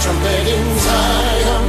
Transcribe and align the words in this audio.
trumpet 0.00 0.46
in 0.48 0.78
Zion, 0.78 1.64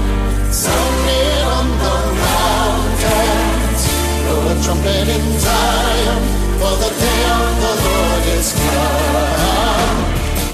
sound 0.53 1.09
it 1.09 1.43
on 1.55 1.67
the 1.83 1.95
mountains. 2.23 3.81
Blow 4.23 4.41
a 4.47 4.55
trumpet 4.63 5.07
in 5.09 5.39
Zion, 5.39 6.21
for 6.59 6.75
the 6.83 6.91
day 7.03 7.21
of 7.35 7.47
the 7.63 7.73
Lord 7.85 8.25
is 8.37 8.49
come. 8.55 9.99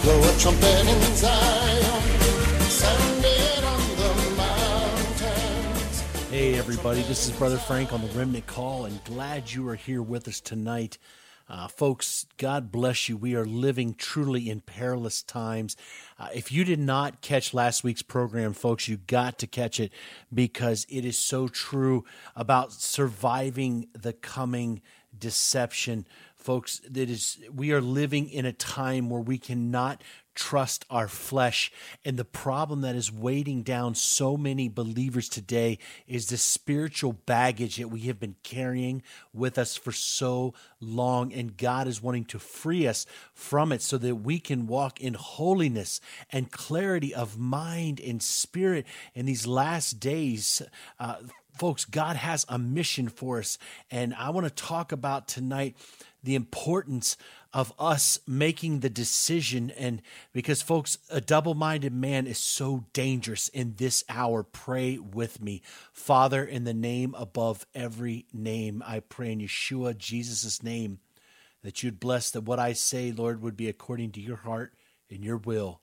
Blow 0.01 0.19
a 0.23 0.33
trumpet 0.39 0.85
in 0.87 1.01
Zion, 1.15 2.01
sound 2.67 3.25
it 3.25 3.63
on 3.63 3.81
the 4.01 4.11
mountains. 4.37 5.95
Hey, 6.31 6.57
everybody, 6.57 7.03
this 7.03 7.27
is 7.27 7.31
Brother 7.37 7.57
Frank 7.57 7.93
on 7.93 8.01
the 8.01 8.09
Remnant 8.09 8.47
Call, 8.47 8.85
and 8.85 9.03
glad 9.03 9.51
you 9.51 9.69
are 9.69 9.75
here 9.75 10.01
with 10.01 10.27
us 10.27 10.41
tonight. 10.41 10.97
Uh, 11.49 11.67
folks, 11.67 12.25
God 12.37 12.71
bless 12.71 13.07
you. 13.07 13.15
We 13.15 13.33
are 13.35 13.45
living 13.45 13.93
truly 13.93 14.49
in 14.49 14.59
perilous 14.59 15.23
times. 15.23 15.77
Uh, 16.19 16.27
if 16.33 16.51
you 16.51 16.65
did 16.65 16.79
not 16.79 17.21
catch 17.21 17.53
last 17.53 17.83
week's 17.85 18.01
program, 18.01 18.51
folks, 18.51 18.87
you 18.87 18.97
got 18.97 19.39
to 19.39 19.47
catch 19.47 19.79
it 19.79 19.93
because 20.33 20.85
it 20.89 21.05
is 21.05 21.17
so 21.17 21.47
true 21.47 22.03
about 22.35 22.73
surviving 22.73 23.87
the 23.93 24.11
coming 24.13 24.81
deception 25.17 26.05
folks 26.47 26.79
that 26.89 27.09
is 27.09 27.39
we 27.53 27.73
are 27.73 27.81
living 27.81 28.29
in 28.29 28.45
a 28.45 28.53
time 28.53 29.09
where 29.09 29.19
we 29.19 29.37
cannot 29.37 30.01
trust 30.37 30.85
our 30.89 31.07
flesh. 31.07 31.71
And 32.05 32.15
the 32.15 32.23
problem 32.23 32.81
that 32.81 32.95
is 32.95 33.11
weighting 33.11 33.63
down 33.63 33.95
so 33.95 34.37
many 34.37 34.69
believers 34.69 35.27
today 35.27 35.79
is 36.07 36.27
the 36.27 36.37
spiritual 36.37 37.13
baggage 37.13 37.77
that 37.77 37.89
we 37.89 38.01
have 38.01 38.19
been 38.19 38.35
carrying 38.43 39.01
with 39.33 39.57
us 39.57 39.75
for 39.75 39.91
so 39.91 40.53
long. 40.79 41.33
And 41.33 41.57
God 41.57 41.87
is 41.87 42.03
wanting 42.03 42.25
to 42.25 42.39
free 42.39 42.87
us 42.87 43.07
from 43.33 43.71
it 43.71 43.81
so 43.81 43.97
that 43.97 44.17
we 44.17 44.39
can 44.39 44.67
walk 44.67 45.01
in 45.01 45.15
holiness 45.15 45.99
and 46.31 46.51
clarity 46.51 47.15
of 47.15 47.39
mind 47.39 47.99
and 47.99 48.21
spirit 48.21 48.85
in 49.15 49.25
these 49.25 49.47
last 49.47 49.99
days. 49.99 50.61
Uh, 50.99 51.15
folks 51.57 51.85
god 51.85 52.15
has 52.15 52.45
a 52.49 52.59
mission 52.59 53.09
for 53.09 53.39
us. 53.39 53.57
And 53.89 54.13
i 54.13 54.29
want 54.29 54.45
to 54.45 54.53
talk 54.53 54.91
about 54.91 55.27
tonight 55.27 55.75
the 56.23 56.35
importance 56.35 57.17
of 57.53 57.73
us 57.79 58.19
making 58.27 58.79
the 58.79 58.89
decision. 58.89 59.71
And 59.71 60.01
because, 60.33 60.61
folks, 60.61 60.97
a 61.09 61.21
double 61.21 61.53
minded 61.53 61.93
man 61.93 62.27
is 62.27 62.37
so 62.37 62.85
dangerous 62.93 63.47
in 63.49 63.75
this 63.77 64.03
hour, 64.09 64.43
pray 64.43 64.97
with 64.97 65.41
me. 65.41 65.61
Father, 65.91 66.43
in 66.43 66.63
the 66.63 66.73
name 66.73 67.15
above 67.17 67.65
every 67.73 68.25
name, 68.33 68.83
I 68.85 68.99
pray 68.99 69.31
in 69.31 69.39
Yeshua, 69.39 69.97
Jesus' 69.97 70.61
name, 70.63 70.99
that 71.63 71.83
you'd 71.83 71.99
bless 71.99 72.31
that 72.31 72.41
what 72.41 72.59
I 72.59 72.73
say, 72.73 73.11
Lord, 73.11 73.41
would 73.41 73.57
be 73.57 73.69
according 73.69 74.11
to 74.11 74.21
your 74.21 74.37
heart 74.37 74.73
and 75.09 75.23
your 75.23 75.37
will. 75.37 75.81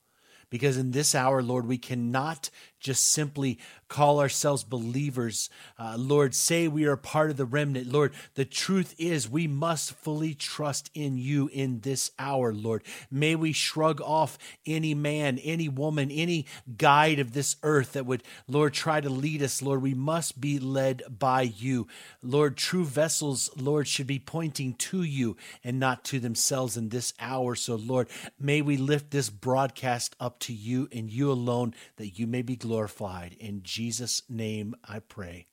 Because 0.54 0.76
in 0.76 0.92
this 0.92 1.16
hour, 1.16 1.42
Lord, 1.42 1.66
we 1.66 1.78
cannot 1.78 2.48
just 2.78 3.08
simply 3.08 3.58
call 3.88 4.20
ourselves 4.20 4.62
believers. 4.62 5.48
Uh, 5.78 5.96
Lord, 5.98 6.34
say 6.34 6.68
we 6.68 6.84
are 6.84 6.96
part 6.96 7.30
of 7.30 7.36
the 7.36 7.46
remnant. 7.46 7.90
Lord, 7.90 8.12
the 8.34 8.44
truth 8.44 8.94
is 8.98 9.28
we 9.28 9.48
must 9.48 9.94
fully 9.94 10.34
trust 10.34 10.90
in 10.94 11.16
you 11.16 11.48
in 11.52 11.80
this 11.80 12.10
hour, 12.18 12.52
Lord. 12.52 12.84
May 13.10 13.34
we 13.34 13.52
shrug 13.52 14.00
off 14.02 14.36
any 14.66 14.94
man, 14.94 15.38
any 15.38 15.68
woman, 15.68 16.10
any 16.10 16.46
guide 16.76 17.18
of 17.18 17.32
this 17.32 17.56
earth 17.62 17.94
that 17.94 18.06
would, 18.06 18.22
Lord, 18.46 18.74
try 18.74 19.00
to 19.00 19.08
lead 19.08 19.42
us. 19.42 19.62
Lord, 19.62 19.80
we 19.80 19.94
must 19.94 20.40
be 20.40 20.58
led 20.58 21.02
by 21.08 21.42
you. 21.42 21.88
Lord, 22.22 22.56
true 22.56 22.84
vessels, 22.84 23.48
Lord, 23.56 23.88
should 23.88 24.06
be 24.06 24.18
pointing 24.18 24.74
to 24.74 25.02
you 25.02 25.36
and 25.64 25.80
not 25.80 26.04
to 26.04 26.20
themselves 26.20 26.76
in 26.76 26.90
this 26.90 27.14
hour. 27.18 27.54
So, 27.54 27.76
Lord, 27.76 28.08
may 28.38 28.60
we 28.60 28.76
lift 28.76 29.10
this 29.10 29.30
broadcast 29.30 30.14
up 30.20 30.38
to 30.44 30.52
you 30.52 30.88
and 30.92 31.10
you 31.10 31.30
alone 31.30 31.74
that 31.96 32.18
you 32.18 32.26
may 32.26 32.42
be 32.42 32.56
glorified. 32.56 33.36
In 33.38 33.62
Jesus' 33.62 34.22
name 34.28 34.74
I 34.86 34.98
pray. 35.00 35.46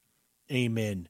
Amen. 0.52 1.08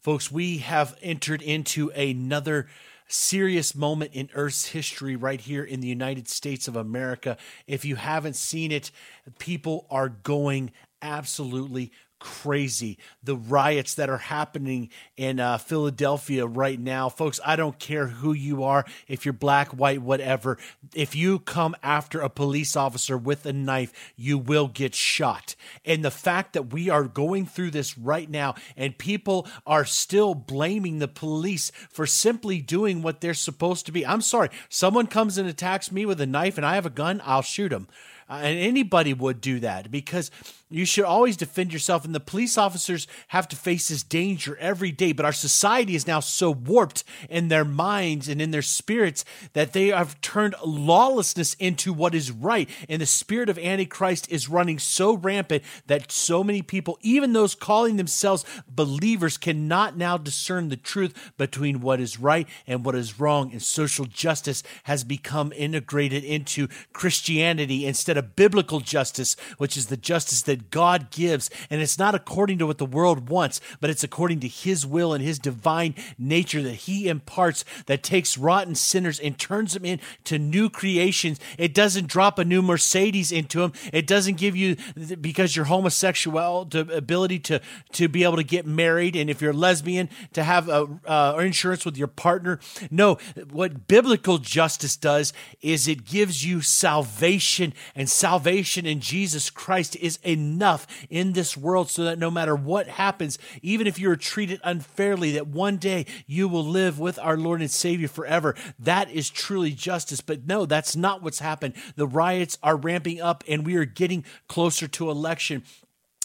Folks, 0.00 0.32
we 0.32 0.58
have 0.58 0.96
entered 1.02 1.42
into 1.42 1.90
another 1.90 2.66
serious 3.06 3.74
moment 3.74 4.12
in 4.14 4.30
Earth's 4.34 4.66
history 4.66 5.16
right 5.16 5.40
here 5.40 5.64
in 5.64 5.80
the 5.80 5.88
United 5.88 6.28
States 6.28 6.68
of 6.68 6.76
America. 6.76 7.36
If 7.66 7.84
you 7.84 7.96
haven't 7.96 8.36
seen 8.36 8.72
it, 8.72 8.90
people 9.38 9.86
are 9.90 10.08
going 10.08 10.70
absolutely 11.02 11.92
crazy. 12.20 12.98
The 13.24 13.36
riots 13.36 13.94
that 13.94 14.08
are 14.08 14.18
happening 14.18 14.90
in 15.16 15.40
uh, 15.40 15.58
Philadelphia 15.58 16.46
right 16.46 16.78
now, 16.78 17.08
folks, 17.08 17.40
I 17.44 17.56
don't 17.56 17.78
care 17.78 18.06
who 18.06 18.32
you 18.32 18.62
are, 18.62 18.84
if 19.08 19.24
you're 19.24 19.32
black, 19.32 19.68
white, 19.68 20.02
whatever. 20.02 20.58
If 20.94 21.16
you 21.16 21.40
come 21.40 21.74
after 21.82 22.20
a 22.20 22.28
police 22.28 22.76
officer 22.76 23.18
with 23.18 23.44
a 23.46 23.52
knife, 23.52 24.12
you 24.14 24.38
will 24.38 24.68
get 24.68 24.94
shot. 24.94 25.56
And 25.84 26.04
the 26.04 26.10
fact 26.10 26.52
that 26.52 26.72
we 26.72 26.88
are 26.88 27.04
going 27.04 27.46
through 27.46 27.72
this 27.72 27.98
right 27.98 28.30
now 28.30 28.54
and 28.76 28.96
people 28.96 29.48
are 29.66 29.84
still 29.84 30.34
blaming 30.34 30.98
the 30.98 31.08
police 31.08 31.72
for 31.90 32.06
simply 32.06 32.60
doing 32.60 33.02
what 33.02 33.20
they're 33.20 33.34
supposed 33.34 33.86
to 33.86 33.92
be. 33.92 34.06
I'm 34.06 34.20
sorry, 34.20 34.50
someone 34.68 35.06
comes 35.06 35.38
and 35.38 35.48
attacks 35.48 35.90
me 35.90 36.06
with 36.06 36.20
a 36.20 36.26
knife 36.26 36.56
and 36.56 36.66
I 36.66 36.76
have 36.76 36.86
a 36.86 36.90
gun, 36.90 37.20
I'll 37.24 37.42
shoot 37.42 37.70
them. 37.70 37.88
Uh, 38.28 38.40
and 38.44 38.58
anybody 38.60 39.12
would 39.12 39.40
do 39.40 39.58
that 39.58 39.90
because 39.90 40.30
you 40.70 40.84
should 40.84 41.04
always 41.04 41.36
defend 41.36 41.72
yourself. 41.72 42.04
And 42.04 42.14
the 42.14 42.20
police 42.20 42.56
officers 42.56 43.08
have 43.28 43.48
to 43.48 43.56
face 43.56 43.88
this 43.88 44.04
danger 44.04 44.56
every 44.58 44.92
day. 44.92 45.12
But 45.12 45.26
our 45.26 45.32
society 45.32 45.96
is 45.96 46.06
now 46.06 46.20
so 46.20 46.50
warped 46.50 47.02
in 47.28 47.48
their 47.48 47.64
minds 47.64 48.28
and 48.28 48.40
in 48.40 48.52
their 48.52 48.62
spirits 48.62 49.24
that 49.52 49.72
they 49.72 49.88
have 49.88 50.20
turned 50.20 50.54
lawlessness 50.64 51.54
into 51.54 51.92
what 51.92 52.14
is 52.14 52.30
right. 52.30 52.70
And 52.88 53.02
the 53.02 53.06
spirit 53.06 53.48
of 53.48 53.58
Antichrist 53.58 54.30
is 54.30 54.48
running 54.48 54.78
so 54.78 55.16
rampant 55.16 55.64
that 55.88 56.12
so 56.12 56.44
many 56.44 56.62
people, 56.62 56.98
even 57.02 57.32
those 57.32 57.56
calling 57.56 57.96
themselves 57.96 58.44
believers, 58.68 59.36
cannot 59.36 59.96
now 59.96 60.16
discern 60.16 60.68
the 60.68 60.76
truth 60.76 61.32
between 61.36 61.80
what 61.80 62.00
is 62.00 62.20
right 62.20 62.48
and 62.66 62.84
what 62.84 62.94
is 62.94 63.18
wrong. 63.18 63.50
And 63.50 63.60
social 63.60 64.04
justice 64.04 64.62
has 64.84 65.02
become 65.02 65.52
integrated 65.52 66.22
into 66.22 66.68
Christianity 66.92 67.86
instead 67.86 68.16
of 68.16 68.36
biblical 68.36 68.78
justice, 68.78 69.34
which 69.58 69.76
is 69.76 69.86
the 69.86 69.96
justice 69.96 70.42
that 70.42 70.59
that 70.60 70.70
God 70.70 71.10
gives. 71.10 71.50
And 71.68 71.80
it's 71.80 71.98
not 71.98 72.14
according 72.14 72.58
to 72.58 72.66
what 72.66 72.78
the 72.78 72.86
world 72.86 73.28
wants, 73.28 73.60
but 73.80 73.90
it's 73.90 74.04
according 74.04 74.40
to 74.40 74.48
His 74.48 74.86
will 74.86 75.12
and 75.12 75.22
His 75.22 75.38
divine 75.38 75.94
nature 76.18 76.62
that 76.62 76.74
He 76.74 77.08
imparts 77.08 77.64
that 77.86 78.02
takes 78.02 78.38
rotten 78.38 78.74
sinners 78.74 79.18
and 79.18 79.38
turns 79.38 79.74
them 79.74 79.84
into 79.84 80.38
new 80.38 80.68
creations. 80.70 81.40
It 81.58 81.74
doesn't 81.74 82.08
drop 82.08 82.38
a 82.38 82.44
new 82.44 82.62
Mercedes 82.62 83.32
into 83.32 83.60
them. 83.60 83.72
It 83.92 84.06
doesn't 84.06 84.36
give 84.36 84.56
you, 84.56 84.76
because 85.20 85.56
you're 85.56 85.66
homosexual, 85.66 86.64
the 86.64 86.80
ability 86.94 87.38
to, 87.40 87.60
to 87.92 88.08
be 88.08 88.24
able 88.24 88.36
to 88.36 88.44
get 88.44 88.66
married. 88.66 89.16
And 89.16 89.30
if 89.30 89.40
you're 89.40 89.52
lesbian, 89.52 90.08
to 90.32 90.42
have 90.42 90.68
a, 90.68 90.88
uh, 91.06 91.38
insurance 91.40 91.84
with 91.84 91.96
your 91.96 92.08
partner. 92.08 92.60
No, 92.90 93.18
what 93.50 93.88
biblical 93.88 94.38
justice 94.38 94.96
does 94.96 95.32
is 95.60 95.88
it 95.88 96.04
gives 96.04 96.44
you 96.44 96.60
salvation, 96.60 97.72
and 97.94 98.08
salvation 98.08 98.86
in 98.86 99.00
Jesus 99.00 99.50
Christ 99.50 99.96
is 99.96 100.18
a 100.24 100.36
enough 100.50 100.86
in 101.08 101.32
this 101.32 101.56
world 101.56 101.90
so 101.90 102.04
that 102.04 102.18
no 102.18 102.30
matter 102.30 102.56
what 102.56 102.88
happens, 102.88 103.38
even 103.62 103.86
if 103.86 103.98
you 103.98 104.10
are 104.10 104.16
treated 104.16 104.60
unfairly, 104.64 105.32
that 105.32 105.46
one 105.46 105.76
day 105.76 106.06
you 106.26 106.48
will 106.48 106.64
live 106.64 106.98
with 106.98 107.18
our 107.18 107.36
Lord 107.36 107.60
and 107.60 107.70
Savior 107.70 108.08
forever. 108.08 108.54
That 108.78 109.10
is 109.10 109.30
truly 109.30 109.70
justice. 109.70 110.20
But 110.20 110.46
no, 110.46 110.66
that's 110.66 110.96
not 110.96 111.22
what's 111.22 111.40
happened. 111.40 111.74
The 111.96 112.06
riots 112.06 112.58
are 112.62 112.76
ramping 112.76 113.20
up 113.20 113.44
and 113.48 113.64
we 113.64 113.76
are 113.76 113.84
getting 113.84 114.24
closer 114.48 114.88
to 114.88 115.10
election 115.10 115.62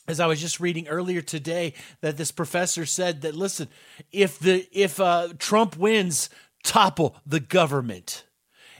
as 0.07 0.19
I 0.19 0.27
was 0.27 0.39
just 0.39 0.59
reading 0.59 0.87
earlier 0.87 1.21
today 1.21 1.73
that 2.01 2.17
this 2.17 2.31
professor 2.31 2.85
said 2.85 3.21
that 3.21 3.35
listen, 3.35 3.67
if 4.11 4.37
the 4.37 4.67
if 4.71 4.99
uh, 4.99 5.29
Trump 5.39 5.77
wins, 5.77 6.29
topple 6.63 7.15
the 7.25 7.39
government 7.39 8.23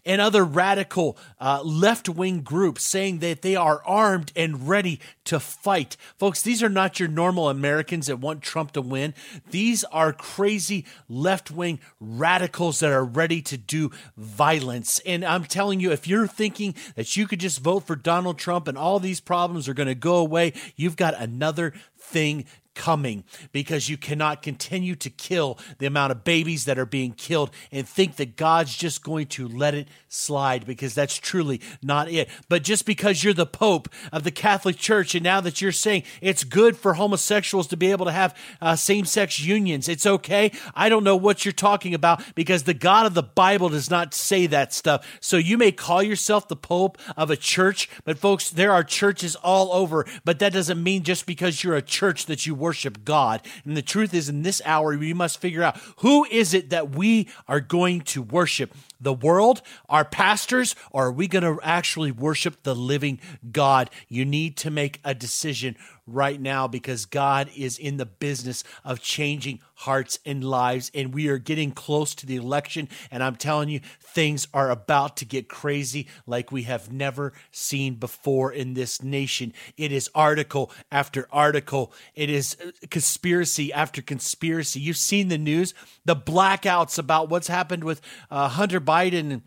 and 0.05 0.21
other 0.21 0.43
radical 0.43 1.17
uh, 1.39 1.61
left 1.63 2.07
wing 2.07 2.41
groups 2.41 2.83
saying 2.83 3.19
that 3.19 3.41
they 3.41 3.55
are 3.55 3.81
armed 3.85 4.31
and 4.35 4.67
ready 4.67 4.99
to 5.25 5.39
fight. 5.39 5.97
Folks, 6.17 6.41
these 6.41 6.61
are 6.61 6.69
not 6.69 6.99
your 6.99 7.09
normal 7.09 7.49
Americans 7.49 8.07
that 8.07 8.19
want 8.19 8.41
Trump 8.41 8.71
to 8.73 8.81
win. 8.81 9.13
These 9.49 9.83
are 9.85 10.13
crazy 10.13 10.85
left 11.09 11.51
wing 11.51 11.79
radicals 11.99 12.79
that 12.79 12.91
are 12.91 13.05
ready 13.05 13.41
to 13.43 13.57
do 13.57 13.91
violence. 14.17 14.99
And 15.05 15.25
I'm 15.25 15.45
telling 15.45 15.79
you, 15.79 15.91
if 15.91 16.07
you're 16.07 16.27
thinking 16.27 16.75
that 16.95 17.15
you 17.17 17.27
could 17.27 17.39
just 17.39 17.59
vote 17.59 17.81
for 17.81 17.95
Donald 17.95 18.37
Trump 18.37 18.67
and 18.67 18.77
all 18.77 18.99
these 18.99 19.19
problems 19.19 19.67
are 19.67 19.73
going 19.73 19.87
to 19.87 19.95
go 19.95 20.17
away, 20.17 20.53
you've 20.75 20.95
got 20.95 21.19
another 21.19 21.73
thing 21.97 22.45
coming 22.75 23.23
because 23.51 23.89
you 23.89 23.97
cannot 23.97 24.41
continue 24.41 24.95
to 24.95 25.09
kill 25.09 25.57
the 25.79 25.85
amount 25.85 26.11
of 26.11 26.23
babies 26.23 26.65
that 26.65 26.77
are 26.77 26.85
being 26.85 27.13
killed 27.13 27.49
and 27.71 27.87
think 27.87 28.17
that 28.17 28.35
God's 28.35 28.75
just 28.75 29.03
going 29.03 29.27
to 29.27 29.47
let 29.47 29.73
it 29.73 29.87
slide 30.07 30.65
because 30.65 30.93
that's 30.93 31.17
truly 31.17 31.61
not 31.81 32.09
it. 32.09 32.29
But 32.49 32.63
just 32.63 32.85
because 32.85 33.23
you're 33.23 33.33
the 33.33 33.45
Pope 33.45 33.89
of 34.11 34.23
the 34.23 34.31
Catholic 34.31 34.77
Church 34.77 35.15
and 35.15 35.23
now 35.23 35.41
that 35.41 35.61
you're 35.61 35.71
saying 35.71 36.03
it's 36.21 36.43
good 36.43 36.77
for 36.77 36.93
homosexuals 36.93 37.67
to 37.67 37.77
be 37.77 37.91
able 37.91 38.05
to 38.05 38.11
have 38.11 38.37
uh, 38.61 38.75
same 38.75 39.05
sex 39.05 39.39
unions, 39.39 39.89
it's 39.89 40.05
okay. 40.05 40.51
I 40.73 40.89
don't 40.89 41.03
know 41.03 41.15
what 41.15 41.45
you're 41.45 41.51
talking 41.51 41.93
about 41.93 42.21
because 42.35 42.63
the 42.63 42.73
God 42.73 43.05
of 43.05 43.13
the 43.13 43.23
Bible 43.23 43.69
does 43.69 43.89
not 43.89 44.13
say 44.13 44.47
that 44.47 44.73
stuff. 44.73 45.17
So 45.19 45.37
you 45.37 45.57
may 45.57 45.71
call 45.71 46.03
yourself 46.03 46.47
the 46.47 46.55
Pope 46.55 46.97
of 47.15 47.31
a 47.31 47.37
church, 47.37 47.89
but 48.03 48.17
folks, 48.17 48.49
there 48.49 48.71
are 48.71 48.83
churches 48.83 49.35
all 49.37 49.71
over, 49.73 50.05
but 50.23 50.39
that 50.39 50.53
doesn't 50.53 50.81
mean 50.81 51.03
just 51.03 51.25
because 51.25 51.63
you're 51.63 51.75
a 51.75 51.81
church 51.81 52.25
that 52.25 52.45
you 52.45 52.55
worship 52.65 53.05
God. 53.05 53.45
And 53.63 53.77
the 53.77 53.83
truth 53.83 54.11
is, 54.11 54.27
in 54.27 54.41
this 54.41 54.59
hour, 54.65 54.97
we 54.97 55.13
must 55.13 55.39
figure 55.39 55.61
out 55.61 55.77
who 55.97 56.25
is 56.25 56.55
it 56.55 56.71
that 56.71 56.95
we 56.95 57.29
are 57.47 57.59
going 57.59 58.01
to 58.01 58.23
worship 58.23 58.73
the 58.99 59.13
world, 59.13 59.61
our 59.87 60.03
pastors, 60.03 60.75
or 60.89 61.05
are 61.05 61.11
we 61.11 61.27
going 61.27 61.43
to 61.43 61.61
actually 61.61 62.11
worship 62.11 62.63
the 62.63 62.73
living 62.73 63.19
God? 63.51 63.91
You 64.07 64.25
need 64.25 64.57
to 64.57 64.71
make 64.71 64.99
a 65.03 65.13
decision 65.13 65.77
right 66.07 66.41
now 66.41 66.67
because 66.67 67.05
God 67.05 67.51
is 67.55 67.77
in 67.77 67.97
the 67.97 68.05
business 68.07 68.63
of 68.83 68.99
changing 68.99 69.59
hearts 69.75 70.19
and 70.25 70.43
lives. 70.43 70.91
And 70.93 71.13
we 71.13 71.27
are 71.27 71.37
getting 71.37 71.71
close 71.71 72.15
to 72.15 72.25
the 72.25 72.35
election. 72.35 72.89
And 73.11 73.23
I'm 73.23 73.35
telling 73.35 73.69
you, 73.69 73.81
things 73.99 74.47
are 74.53 74.71
about 74.71 75.17
to 75.17 75.25
get 75.25 75.49
crazy 75.49 76.07
like 76.25 76.51
we 76.51 76.63
have 76.63 76.91
never 76.91 77.33
seen 77.51 77.95
before 77.95 78.51
in 78.51 78.73
this 78.73 79.03
nation. 79.03 79.53
It 79.77 79.91
is 79.91 80.09
article 80.15 80.71
after 80.91 81.27
article, 81.31 81.93
it 82.13 82.29
is 82.29 82.57
uh, 82.63 82.71
conspiracy 82.89 83.71
after 83.73 84.01
conspiracy. 84.01 84.79
You've 84.79 84.97
seen 84.97 85.27
the 85.27 85.37
news, 85.37 85.73
the 86.05 86.15
blackouts 86.15 86.97
about 86.97 87.29
what's 87.29 87.47
happened 87.47 87.83
with 87.83 88.01
uh, 88.31 88.49
Hunter 88.49 88.81
Biden 88.81 89.41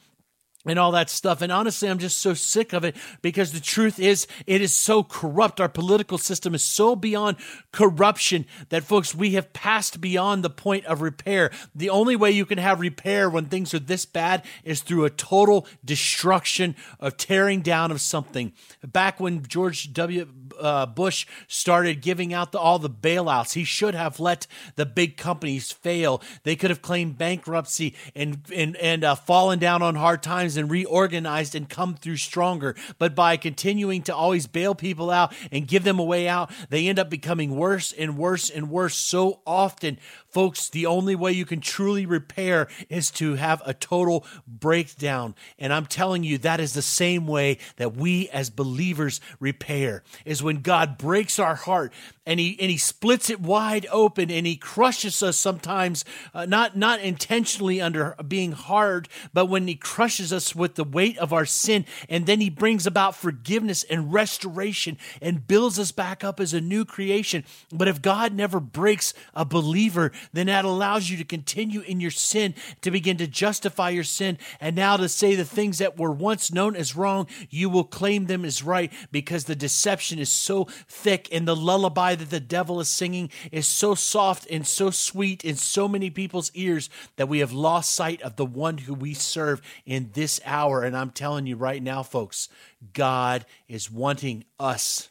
and 0.69 0.79
all 0.79 0.93
that 0.93 1.11
stuff. 1.11 1.43
And 1.43 1.51
honestly, 1.51 1.89
I'm 1.89 1.99
just 1.99 2.19
so 2.19 2.35
sick 2.35 2.73
of 2.73 2.85
it 2.85 2.97
because 3.23 3.53
the 3.53 3.61
truth 3.61 3.99
is, 3.99 4.27
it 4.47 4.61
is 4.61 4.77
so 4.77 5.03
corrupt. 5.03 5.61
Our 5.61 5.69
political 5.69 6.19
system 6.19 6.55
is 6.55 6.63
so 6.63 6.95
beyond 6.95 7.37
corruption 7.73 8.47
that, 8.69 8.85
folks, 8.85 9.15
we 9.15 9.33
have 9.33 9.53
passed 9.53 10.01
beyond 10.01 10.45
the 10.45 10.51
point 10.51 10.85
of 10.87 11.01
repair. 11.01 11.51
The 11.75 11.91
only 11.91 12.17
way 12.17 12.31
you 12.31 12.45
can 12.45 12.59
have 12.59 12.81
repair 12.81 13.31
when 13.31 13.47
things 13.47 13.73
are 13.75 13.79
this 13.79 14.05
bad 14.05 14.45
is 14.65 14.81
through 14.81 15.05
a 15.05 15.11
total 15.11 15.67
destruction 15.85 16.77
of 17.01 17.17
tearing 17.17 17.63
down 17.63 17.91
of 17.91 18.01
something. 18.01 18.53
Back 18.85 19.21
when 19.21 19.45
George 19.47 19.93
W. 19.93 20.27
Uh, 20.59 20.87
Bush 20.87 21.27
started 21.47 22.03
giving 22.03 22.35
out 22.35 22.53
the, 22.53 22.59
all 22.59 22.79
the 22.79 22.91
bailouts, 22.91 23.55
he 23.55 23.65
should 23.65 23.95
have 23.95 24.21
let 24.21 24.47
the 24.77 24.85
big 24.85 25.17
companies 25.17 25.73
fail. 25.73 26.21
They 26.43 26.57
could 26.57 26.71
have 26.71 26.83
claimed 26.83 27.17
bankruptcy 27.17 27.95
and 28.15 28.43
and 28.55 28.77
and 28.77 29.05
uh, 29.05 29.15
fallen 29.15 29.59
down 29.59 29.83
on 29.83 29.95
hard 29.95 30.23
times 30.23 30.57
and 30.59 30.71
reorganized 30.71 31.55
and 31.55 31.69
come 31.69 31.95
through 31.95 32.17
stronger. 32.17 32.75
But 32.99 33.15
by 33.15 33.37
continuing 33.37 34.03
to 34.03 34.15
always 34.15 34.47
bail 34.47 34.75
people 34.75 35.11
out 35.11 35.33
and 35.51 35.67
give 35.67 35.85
them 35.85 35.99
a 35.99 36.05
way 36.05 36.29
out, 36.29 36.51
they 36.69 36.89
end 36.89 36.99
up 36.99 37.09
becoming 37.09 37.57
worse 37.57 37.93
and 37.93 38.19
worse 38.19 38.51
and 38.51 38.71
worse 38.71 38.97
so 38.97 39.41
often. 39.47 39.99
Folks, 40.31 40.69
the 40.69 40.87
only 40.87 41.15
way 41.15 41.33
you 41.33 41.47
can 41.47 41.61
truly 41.61 42.05
repair 42.05 42.69
is 42.89 43.11
to 43.13 43.35
have 43.35 43.63
a 43.65 43.73
total 43.73 44.27
breakdown. 44.47 45.35
And 45.59 45.73
I'm 45.73 45.87
telling 45.87 46.23
you, 46.23 46.37
that 46.39 46.61
is 46.61 46.75
the 46.75 46.83
same 46.83 47.27
way 47.27 47.59
that 47.77 47.97
we 47.97 48.29
as 48.29 48.51
believers 48.51 49.21
repair, 49.41 50.03
is 50.25 50.43
when 50.43 50.61
God 50.61 50.99
breaks 50.99 51.39
our 51.39 51.55
heart 51.55 51.93
and 52.27 52.39
he, 52.39 52.59
and 52.61 52.71
he 52.71 52.77
splits 52.77 53.31
it 53.31 53.41
wide 53.41 53.87
open 53.91 54.31
and 54.31 54.47
he 54.47 54.57
crushes 54.57 55.23
us 55.23 55.39
sometimes, 55.39 56.05
uh, 56.35 56.45
not, 56.45 56.77
not 56.77 57.01
intentionally 57.01 57.81
under 57.81 58.15
being 58.27 58.53
hard, 58.53 59.09
but 59.33 59.47
when 59.47 59.67
he 59.67 59.75
crushes 59.75 60.31
us 60.31 60.55
with 60.55 60.75
the 60.75 60.85
weight 60.85 61.17
of 61.17 61.33
our 61.33 61.47
sin. 61.47 61.87
And 62.07 62.27
then 62.27 62.43
he 62.43 62.51
brings 62.51 62.87
about 62.87 63.17
forgiveness 63.17 63.83
and 63.85 64.13
restoration 64.13 64.99
and 65.23 65.47
builds 65.47 65.79
us 65.79 65.91
back 65.91 66.23
up 66.23 66.39
as 66.39 66.53
a 66.53 66.61
new 66.61 66.85
creation. 66.85 67.45
But 67.73 67.89
if 67.89 68.03
God 68.03 68.35
never 68.35 68.61
breaks 68.61 69.15
a 69.35 69.47
believer, 69.47 70.13
then 70.33 70.47
that 70.47 70.65
allows 70.65 71.11
you 71.11 71.17
to 71.17 71.25
continue 71.25 71.81
in 71.81 72.01
your 72.01 72.11
sin, 72.11 72.55
to 72.83 72.91
begin 72.91 73.17
to 73.19 73.27
justify 73.27 73.91
your 73.91 74.05
sin, 74.05 74.39
and 74.61 74.77
now 74.77 74.97
to 74.97 75.09
say 75.09 75.35
the 75.35 75.45
things 75.45 75.79
that 75.79 75.99
were 75.99 76.13
once 76.13 76.53
known 76.53 76.77
as 76.77 76.97
wrong, 76.97 77.27
you 77.51 77.69
will 77.69 77.85
claim 77.85 78.27
them 78.27 78.45
as 78.45 78.63
right 78.63 78.93
because 79.11 79.45
the 79.45 79.57
deception 79.57 80.19
is 80.19 80.31
so 80.31 80.65
thick 80.89 81.29
and 81.33 81.47
the 81.47 81.57
lullaby 81.57 82.15
that 82.15 82.31
the 82.31 82.41
devil 82.41 82.81
is 82.81 82.89
singing 82.89 83.31
is 83.53 83.67
so 83.67 83.95
soft 83.95 84.47
and 84.51 84.67
so 84.67 84.91
sweet 84.91 85.45
in 85.45 85.57
so 85.57 85.89
many 85.89 86.11
people's 86.11 86.51
ears 86.55 86.91
that 87.17 87.29
we 87.29 87.39
have 87.39 87.53
lost 87.53 87.95
sight 87.95 88.21
of 88.23 88.37
the 88.37 88.47
one 88.47 88.79
who 88.79 88.95
we 88.95 89.15
serve 89.15 89.61
in 89.87 90.11
this 90.15 90.41
hour. 90.45 90.83
And 90.83 90.97
I'm 90.97 91.11
telling 91.11 91.47
you 91.47 91.57
right 91.57 91.83
now, 91.83 92.03
folks, 92.03 92.49
God 92.93 93.45
is 93.69 93.91
wanting 93.91 94.45
us 94.59 95.11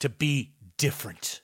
to 0.00 0.08
be 0.08 0.52
different. 0.76 1.40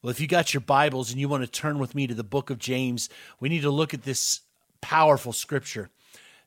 Well, 0.00 0.10
if 0.10 0.20
you 0.20 0.28
got 0.28 0.54
your 0.54 0.60
Bibles 0.60 1.10
and 1.10 1.20
you 1.20 1.28
want 1.28 1.42
to 1.42 1.50
turn 1.50 1.80
with 1.80 1.94
me 1.94 2.06
to 2.06 2.14
the 2.14 2.22
book 2.22 2.50
of 2.50 2.58
James, 2.58 3.08
we 3.40 3.48
need 3.48 3.62
to 3.62 3.70
look 3.70 3.92
at 3.92 4.04
this 4.04 4.42
powerful 4.80 5.32
scripture 5.32 5.90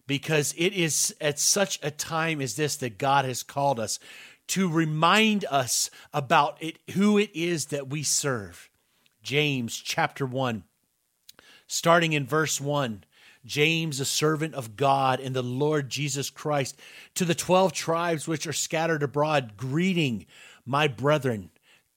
because 0.08 0.54
it 0.58 0.72
is 0.74 1.14
at 1.20 1.38
such 1.38 1.78
a 1.84 1.92
time 1.92 2.40
as 2.40 2.56
this 2.56 2.78
that 2.78 2.98
God 2.98 3.26
has 3.26 3.44
called 3.44 3.78
us 3.78 4.00
to 4.48 4.70
remind 4.70 5.44
us 5.52 5.90
about 6.14 6.58
it 6.64 6.80
who 6.94 7.18
it 7.18 7.30
is 7.34 7.68
that 7.68 7.90
we 7.90 8.04
serve. 8.04 8.70
James 9.22 9.76
chapter 9.76 10.26
1 10.26 10.64
starting 11.68 12.12
in 12.12 12.26
verse 12.26 12.60
1. 12.60 13.04
James, 13.46 14.02
a 14.02 14.06
servant 14.06 14.54
of 14.54 14.76
God 14.76 15.22
and 15.22 15.34
the 15.34 15.42
Lord 15.42 15.90
Jesus 15.90 16.30
Christ, 16.30 16.78
to 17.16 17.24
the 17.24 17.34
12 17.34 17.72
tribes 17.72 18.28
which 18.28 18.46
are 18.46 18.54
scattered 18.54 19.04
abroad, 19.04 19.54
greeting 19.56 20.26
my 20.66 20.90
brethren 20.90 21.50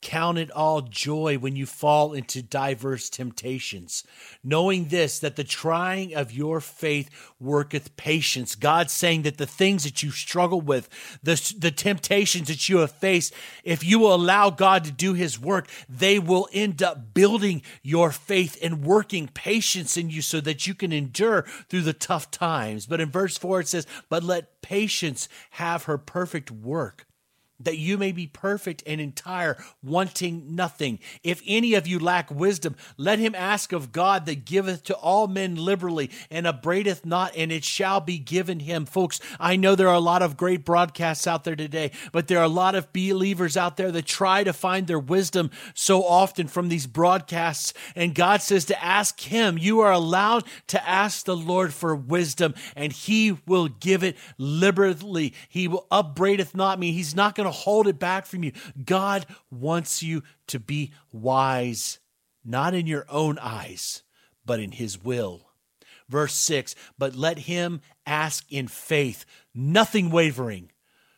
Count 0.05 0.37
it 0.37 0.51
all 0.51 0.83
joy 0.83 1.39
when 1.39 1.57
you 1.57 1.65
fall 1.65 2.13
into 2.13 2.43
diverse 2.43 3.09
temptations, 3.09 4.05
knowing 4.45 4.89
this, 4.89 5.19
that 5.19 5.37
the 5.37 5.45
trying 5.45 6.15
of 6.15 6.31
your 6.31 6.61
faith 6.61 7.09
worketh 7.41 7.97
patience. 7.97 8.55
God 8.55 8.91
saying 8.91 9.23
that 9.23 9.39
the 9.39 9.47
things 9.47 9.83
that 9.85 10.03
you 10.03 10.11
struggle 10.11 10.61
with, 10.61 10.91
the, 11.23 11.55
the 11.59 11.71
temptations 11.71 12.49
that 12.49 12.69
you 12.69 12.79
have 12.79 12.93
faced, 12.93 13.33
if 13.65 13.83
you 13.83 13.99
will 13.99 14.15
allow 14.15 14.51
God 14.51 14.85
to 14.85 14.93
do 14.93 15.15
his 15.15 15.41
work, 15.41 15.71
they 15.89 16.19
will 16.19 16.51
end 16.53 16.83
up 16.83 17.15
building 17.15 17.63
your 17.83 18.13
faith 18.13 18.59
and 18.63 18.85
working 18.85 19.29
patience 19.29 19.97
in 19.97 20.11
you 20.11 20.21
so 20.21 20.39
that 20.43 20.67
you 20.67 20.75
can 20.75 20.93
endure 20.93 21.47
through 21.71 21.81
the 21.81 21.95
tough 21.95 22.31
times. 22.31 22.85
But 22.85 23.01
in 23.01 23.11
verse 23.11 23.39
4, 23.39 23.61
it 23.61 23.69
says, 23.69 23.87
But 24.11 24.23
let 24.23 24.61
patience 24.61 25.31
have 25.53 25.85
her 25.85 25.97
perfect 25.97 26.51
work 26.51 27.07
that 27.61 27.79
you 27.79 27.97
may 27.97 28.13
be 28.13 28.27
perfect 28.27 28.83
and 28.87 29.01
entire, 29.01 29.57
wanting 29.83 30.55
nothing. 30.55 30.99
If 31.23 31.43
any 31.47 31.75
of 31.75 31.87
you 31.87 31.99
lack 31.99 32.31
wisdom, 32.31 32.77
let 32.97 33.19
him 33.19 33.35
ask 33.35 33.73
of 33.73 33.93
God 33.93 34.27
that 34.27 34.45
giveth 34.45 34.83
to 34.85 34.95
all 34.95 35.27
men 35.27 35.55
liberally 35.57 36.11
and 36.31 36.47
upbraideth 36.47 37.07
not, 37.07 37.33
and 37.37 37.53
it 37.53 37.65
shall 37.65 38.01
be 38.01 38.19
given 38.19 38.61
him. 38.61 38.87
Folks, 38.87 39.21
I 39.39 39.57
know 39.57 39.75
there 39.75 39.89
are 39.89 39.95
a 39.95 40.01
lot 40.01 40.23
of 40.23 40.37
great 40.37 40.65
broadcasts 40.65 41.27
out 41.27 41.45
there 41.45 41.57
today, 41.57 41.93
but 42.13 42.29
there 42.29 42.39
are 42.39 42.45
a 42.45 42.49
lot 42.49 42.75
of 42.75 42.93
believers 42.93 43.57
out 43.57 43.77
there 43.77 43.93
that 43.93 44.07
try 44.07 44.45
to 44.45 44.53
find 44.53 44.87
their 44.87 44.99
wisdom 44.99 45.51
so 45.75 46.05
often 46.05 46.49
from 46.49 46.69
these 46.69 46.87
broadcasts. 46.87 47.73
And 47.95 48.15
God 48.15 48.43
says 48.43 48.65
to 48.67 48.85
ask 48.85 49.21
him, 49.21 49.59
you 49.59 49.81
are 49.81 49.93
allowed 49.93 50.45
to 50.69 50.89
ask 50.89 51.25
the 51.25 51.37
Lord 51.37 51.73
for 51.73 51.95
wisdom, 51.95 52.55
and 52.75 52.93
he 52.93 53.39
will 53.47 53.69
give 53.69 54.03
it 54.03 54.17
liberally. 54.39 55.35
He 55.49 55.69
will 55.69 55.87
upbraideth 55.91 56.55
not 56.55 56.79
me. 56.79 56.93
He's 56.93 57.15
not 57.15 57.35
going 57.35 57.47
to 57.47 57.54
hold 57.55 57.89
it 57.89 57.99
back 57.99 58.27
from 58.27 58.45
you. 58.45 58.53
God 58.85 59.27
wants 59.51 60.03
you 60.03 60.23
to 60.49 60.61
be 60.61 60.93
wise, 61.13 61.99
not 62.45 62.75
in 62.75 62.87
your 62.87 63.07
own 63.09 63.39
eyes, 63.39 64.03
but 64.45 64.61
in 64.61 64.73
His 64.73 65.03
will. 65.03 65.49
Verse 66.09 66.35
6 66.35 66.75
But 66.99 67.15
let 67.15 67.39
him 67.41 67.81
ask 68.07 68.45
in 68.51 68.69
faith, 68.69 69.25
nothing 69.55 70.11
wavering. 70.11 70.71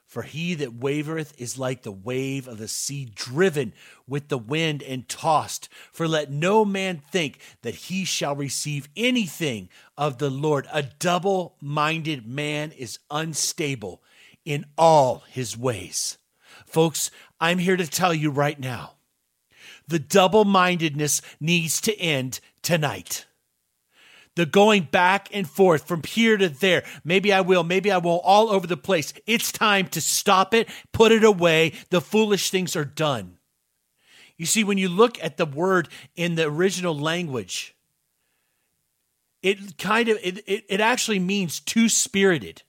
For 0.06 0.22
he 0.22 0.54
that 0.54 0.78
wavereth 0.78 1.32
is 1.36 1.58
like 1.58 1.82
the 1.82 1.90
wave 1.90 2.46
of 2.46 2.58
the 2.58 2.68
sea, 2.68 3.10
driven 3.12 3.72
with 4.06 4.28
the 4.28 4.38
wind 4.38 4.82
and 4.82 5.08
tossed. 5.08 5.68
For 5.90 6.06
let 6.06 6.30
no 6.30 6.64
man 6.64 7.02
think 7.10 7.40
that 7.62 7.74
he 7.74 8.04
shall 8.04 8.36
receive 8.36 8.88
anything 8.96 9.68
of 9.98 10.18
the 10.18 10.30
Lord. 10.30 10.68
A 10.72 10.84
double 10.84 11.56
minded 11.60 12.24
man 12.24 12.70
is 12.70 13.00
unstable 13.10 14.00
in 14.44 14.64
all 14.78 15.24
his 15.28 15.56
ways. 15.58 16.18
Folks, 16.66 17.10
I'm 17.40 17.58
here 17.58 17.76
to 17.76 17.86
tell 17.86 18.12
you 18.12 18.30
right 18.30 18.58
now 18.58 18.96
the 19.88 19.98
double 19.98 20.44
mindedness 20.44 21.22
needs 21.40 21.80
to 21.82 21.96
end 21.98 22.40
tonight. 22.62 23.26
The 24.34 24.46
going 24.46 24.82
back 24.84 25.28
and 25.32 25.48
forth 25.48 25.86
from 25.88 26.02
here 26.02 26.36
to 26.36 26.48
there. 26.48 26.84
Maybe 27.04 27.32
I 27.32 27.40
will, 27.40 27.64
maybe 27.64 27.90
I 27.90 27.96
won't, 27.98 28.22
all 28.24 28.50
over 28.50 28.66
the 28.66 28.76
place. 28.76 29.14
It's 29.26 29.50
time 29.50 29.88
to 29.88 30.00
stop 30.00 30.52
it, 30.52 30.68
put 30.92 31.10
it 31.10 31.24
away. 31.24 31.72
The 31.88 32.02
foolish 32.02 32.50
things 32.50 32.76
are 32.76 32.84
done. 32.84 33.38
You 34.36 34.44
see, 34.44 34.62
when 34.62 34.76
you 34.76 34.90
look 34.90 35.22
at 35.24 35.38
the 35.38 35.46
word 35.46 35.88
in 36.14 36.34
the 36.34 36.44
original 36.44 36.98
language, 36.98 37.74
it 39.42 39.78
kind 39.78 40.10
of 40.10 40.18
it, 40.22 40.38
it, 40.46 40.64
it 40.68 40.80
actually 40.80 41.18
means 41.18 41.60
two 41.60 41.88
spirited. 41.88 42.62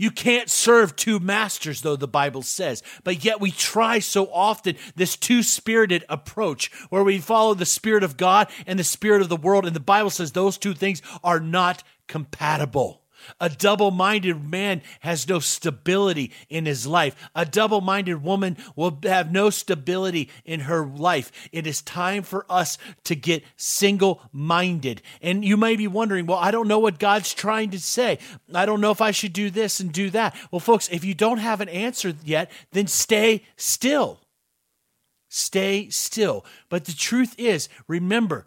You 0.00 0.10
can't 0.10 0.48
serve 0.48 0.96
two 0.96 1.20
masters, 1.20 1.82
though 1.82 1.94
the 1.94 2.08
Bible 2.08 2.40
says. 2.40 2.82
But 3.04 3.22
yet 3.22 3.38
we 3.38 3.50
try 3.50 3.98
so 3.98 4.32
often 4.32 4.76
this 4.96 5.14
two 5.14 5.42
spirited 5.42 6.06
approach 6.08 6.72
where 6.88 7.04
we 7.04 7.18
follow 7.18 7.52
the 7.52 7.66
Spirit 7.66 8.02
of 8.02 8.16
God 8.16 8.48
and 8.66 8.78
the 8.78 8.84
Spirit 8.84 9.20
of 9.20 9.28
the 9.28 9.36
world. 9.36 9.66
And 9.66 9.76
the 9.76 9.78
Bible 9.80 10.08
says 10.08 10.32
those 10.32 10.56
two 10.56 10.72
things 10.72 11.02
are 11.22 11.38
not 11.38 11.82
compatible. 12.08 12.99
A 13.40 13.48
double 13.48 13.90
minded 13.90 14.48
man 14.50 14.82
has 15.00 15.28
no 15.28 15.38
stability 15.38 16.32
in 16.48 16.66
his 16.66 16.86
life. 16.86 17.14
A 17.34 17.44
double 17.44 17.80
minded 17.80 18.22
woman 18.22 18.56
will 18.76 18.98
have 19.04 19.32
no 19.32 19.50
stability 19.50 20.28
in 20.44 20.60
her 20.60 20.86
life. 20.86 21.32
It 21.52 21.66
is 21.66 21.82
time 21.82 22.22
for 22.22 22.46
us 22.48 22.78
to 23.04 23.14
get 23.14 23.44
single 23.56 24.22
minded. 24.32 25.02
And 25.20 25.44
you 25.44 25.56
may 25.56 25.76
be 25.76 25.86
wondering, 25.86 26.26
well, 26.26 26.38
I 26.38 26.50
don't 26.50 26.68
know 26.68 26.78
what 26.78 26.98
God's 26.98 27.34
trying 27.34 27.70
to 27.70 27.80
say. 27.80 28.18
I 28.54 28.66
don't 28.66 28.80
know 28.80 28.90
if 28.90 29.00
I 29.00 29.10
should 29.10 29.32
do 29.32 29.50
this 29.50 29.80
and 29.80 29.92
do 29.92 30.10
that. 30.10 30.36
Well, 30.50 30.60
folks, 30.60 30.88
if 30.90 31.04
you 31.04 31.14
don't 31.14 31.38
have 31.38 31.60
an 31.60 31.68
answer 31.68 32.14
yet, 32.24 32.50
then 32.72 32.86
stay 32.86 33.44
still. 33.56 34.20
Stay 35.28 35.88
still. 35.90 36.44
But 36.68 36.86
the 36.86 36.92
truth 36.92 37.34
is, 37.38 37.68
remember, 37.86 38.46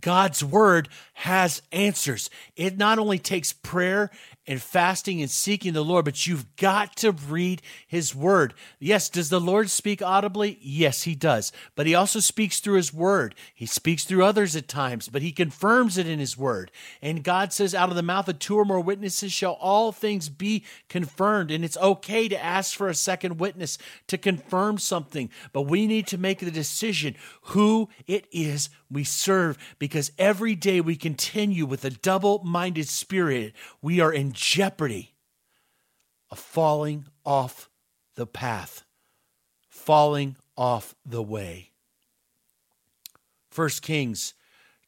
God's 0.00 0.44
word 0.44 0.88
has 1.14 1.62
answers. 1.72 2.30
It 2.56 2.78
not 2.78 2.98
only 2.98 3.18
takes 3.18 3.52
prayer 3.52 4.10
and 4.50 4.60
fasting 4.60 5.22
and 5.22 5.30
seeking 5.30 5.74
the 5.74 5.84
Lord, 5.84 6.04
but 6.04 6.26
you've 6.26 6.56
got 6.56 6.96
to 6.96 7.12
read 7.12 7.62
his 7.86 8.16
word. 8.16 8.52
Yes, 8.80 9.08
does 9.08 9.28
the 9.28 9.40
Lord 9.40 9.70
speak 9.70 10.02
audibly? 10.02 10.58
Yes, 10.60 11.04
he 11.04 11.14
does. 11.14 11.52
But 11.76 11.86
he 11.86 11.94
also 11.94 12.18
speaks 12.18 12.58
through 12.58 12.74
his 12.74 12.92
word. 12.92 13.36
He 13.54 13.64
speaks 13.64 14.02
through 14.02 14.24
others 14.24 14.56
at 14.56 14.66
times, 14.66 15.08
but 15.08 15.22
he 15.22 15.30
confirms 15.30 15.96
it 15.96 16.08
in 16.08 16.18
his 16.18 16.36
word. 16.36 16.72
And 17.00 17.22
God 17.22 17.52
says, 17.52 17.76
out 17.76 17.90
of 17.90 17.94
the 17.94 18.02
mouth 18.02 18.28
of 18.28 18.40
two 18.40 18.56
or 18.56 18.64
more 18.64 18.80
witnesses 18.80 19.32
shall 19.32 19.52
all 19.52 19.92
things 19.92 20.28
be 20.28 20.64
confirmed. 20.88 21.52
And 21.52 21.64
it's 21.64 21.76
okay 21.76 22.26
to 22.28 22.44
ask 22.44 22.76
for 22.76 22.88
a 22.88 22.94
second 22.94 23.38
witness 23.38 23.78
to 24.08 24.18
confirm 24.18 24.78
something, 24.78 25.30
but 25.52 25.62
we 25.62 25.86
need 25.86 26.08
to 26.08 26.18
make 26.18 26.40
the 26.40 26.50
decision 26.50 27.14
who 27.42 27.88
it 28.08 28.26
is 28.32 28.68
we 28.90 29.04
serve 29.04 29.56
because 29.78 30.10
every 30.18 30.54
day 30.54 30.80
we 30.80 30.96
continue 30.96 31.64
with 31.64 31.84
a 31.84 31.90
double 31.90 32.42
minded 32.42 32.88
spirit, 32.88 33.52
we 33.80 34.00
are 34.00 34.12
in 34.12 34.32
jeopardy 34.40 35.12
of 36.30 36.38
falling 36.38 37.04
off 37.26 37.68
the 38.14 38.26
path, 38.26 38.84
falling 39.68 40.34
off 40.56 40.94
the 41.04 41.22
way. 41.22 41.70
First 43.50 43.82
Kings 43.82 44.32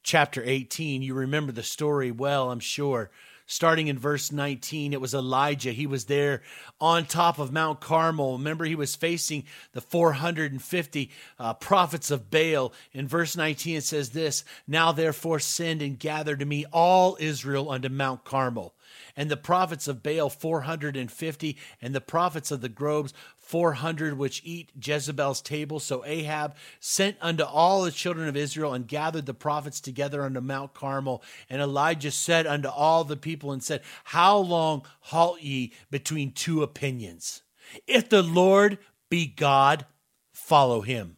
chapter 0.02 0.42
18, 0.42 1.02
you 1.02 1.12
remember 1.12 1.52
the 1.52 1.62
story 1.62 2.10
well, 2.10 2.50
I'm 2.50 2.60
sure. 2.60 3.10
Starting 3.44 3.88
in 3.88 3.98
verse 3.98 4.32
19, 4.32 4.94
it 4.94 5.00
was 5.02 5.12
Elijah. 5.12 5.72
He 5.72 5.86
was 5.86 6.06
there 6.06 6.40
on 6.80 7.04
top 7.04 7.38
of 7.38 7.52
Mount 7.52 7.80
Carmel. 7.80 8.38
Remember, 8.38 8.64
he 8.64 8.74
was 8.74 8.96
facing 8.96 9.44
the 9.72 9.82
450 9.82 11.10
uh, 11.38 11.52
prophets 11.54 12.10
of 12.10 12.30
Baal. 12.30 12.72
In 12.92 13.06
verse 13.06 13.36
19, 13.36 13.76
it 13.76 13.84
says 13.84 14.10
this 14.10 14.44
Now 14.66 14.92
therefore 14.92 15.40
send 15.40 15.82
and 15.82 15.98
gather 15.98 16.36
to 16.36 16.46
me 16.46 16.64
all 16.72 17.18
Israel 17.20 17.70
unto 17.70 17.90
Mount 17.90 18.24
Carmel 18.24 18.74
and 19.16 19.30
the 19.30 19.36
prophets 19.36 19.88
of 19.88 20.02
Baal 20.02 20.30
450, 20.30 21.56
and 21.80 21.94
the 21.94 22.00
prophets 22.00 22.50
of 22.50 22.60
the 22.60 22.68
groves 22.68 23.12
400, 23.38 24.16
which 24.16 24.42
eat 24.44 24.70
Jezebel's 24.82 25.40
table. 25.40 25.80
So 25.80 26.04
Ahab 26.04 26.54
sent 26.80 27.16
unto 27.20 27.42
all 27.44 27.82
the 27.82 27.90
children 27.90 28.28
of 28.28 28.36
Israel 28.36 28.72
and 28.72 28.86
gathered 28.86 29.26
the 29.26 29.34
prophets 29.34 29.80
together 29.80 30.22
unto 30.22 30.40
Mount 30.40 30.74
Carmel. 30.74 31.22
And 31.50 31.60
Elijah 31.60 32.10
said 32.10 32.46
unto 32.46 32.68
all 32.68 33.04
the 33.04 33.16
people 33.16 33.52
and 33.52 33.62
said, 33.62 33.82
How 34.04 34.38
long 34.38 34.86
halt 35.00 35.42
ye 35.42 35.72
between 35.90 36.32
two 36.32 36.62
opinions? 36.62 37.42
If 37.86 38.08
the 38.08 38.22
Lord 38.22 38.78
be 39.10 39.26
God, 39.26 39.86
follow 40.32 40.80
him. 40.80 41.16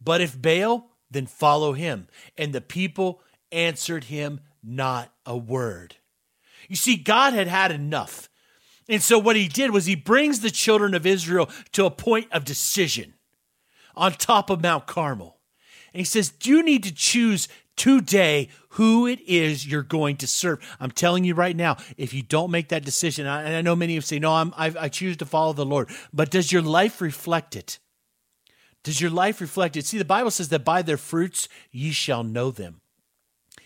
But 0.00 0.20
if 0.20 0.40
Baal, 0.40 0.90
then 1.10 1.26
follow 1.26 1.72
him. 1.72 2.08
And 2.36 2.52
the 2.52 2.60
people 2.60 3.22
answered 3.50 4.04
him 4.04 4.40
not 4.62 5.12
a 5.24 5.36
word. 5.36 5.96
You 6.68 6.76
see, 6.76 6.96
God 6.96 7.32
had 7.32 7.48
had 7.48 7.70
enough. 7.70 8.28
And 8.88 9.02
so 9.02 9.18
what 9.18 9.36
he 9.36 9.48
did 9.48 9.70
was 9.70 9.86
he 9.86 9.94
brings 9.94 10.40
the 10.40 10.50
children 10.50 10.94
of 10.94 11.06
Israel 11.06 11.48
to 11.72 11.86
a 11.86 11.90
point 11.90 12.30
of 12.32 12.44
decision 12.44 13.14
on 13.94 14.12
top 14.12 14.50
of 14.50 14.62
Mount 14.62 14.86
Carmel. 14.86 15.38
And 15.92 16.00
he 16.00 16.04
says, 16.04 16.30
Do 16.30 16.50
You 16.50 16.62
need 16.62 16.82
to 16.84 16.94
choose 16.94 17.48
today 17.76 18.48
who 18.70 19.06
it 19.06 19.20
is 19.26 19.66
you're 19.66 19.82
going 19.82 20.16
to 20.16 20.26
serve. 20.26 20.60
I'm 20.80 20.90
telling 20.90 21.24
you 21.24 21.34
right 21.34 21.56
now, 21.56 21.76
if 21.96 22.12
you 22.12 22.22
don't 22.22 22.50
make 22.50 22.68
that 22.68 22.84
decision, 22.84 23.26
and 23.26 23.56
I 23.56 23.62
know 23.62 23.76
many 23.76 23.94
of 23.94 23.96
you 23.96 24.00
say, 24.02 24.18
No, 24.18 24.34
I'm, 24.34 24.52
I, 24.56 24.74
I 24.78 24.88
choose 24.88 25.16
to 25.18 25.26
follow 25.26 25.52
the 25.52 25.64
Lord, 25.64 25.88
but 26.12 26.30
does 26.30 26.52
your 26.52 26.62
life 26.62 27.00
reflect 27.00 27.56
it? 27.56 27.78
Does 28.82 29.00
your 29.00 29.10
life 29.10 29.40
reflect 29.40 29.76
it? 29.76 29.86
See, 29.86 29.98
the 29.98 30.04
Bible 30.04 30.30
says 30.30 30.50
that 30.50 30.64
by 30.64 30.82
their 30.82 30.98
fruits 30.98 31.48
ye 31.70 31.90
shall 31.90 32.22
know 32.22 32.50
them. 32.50 32.82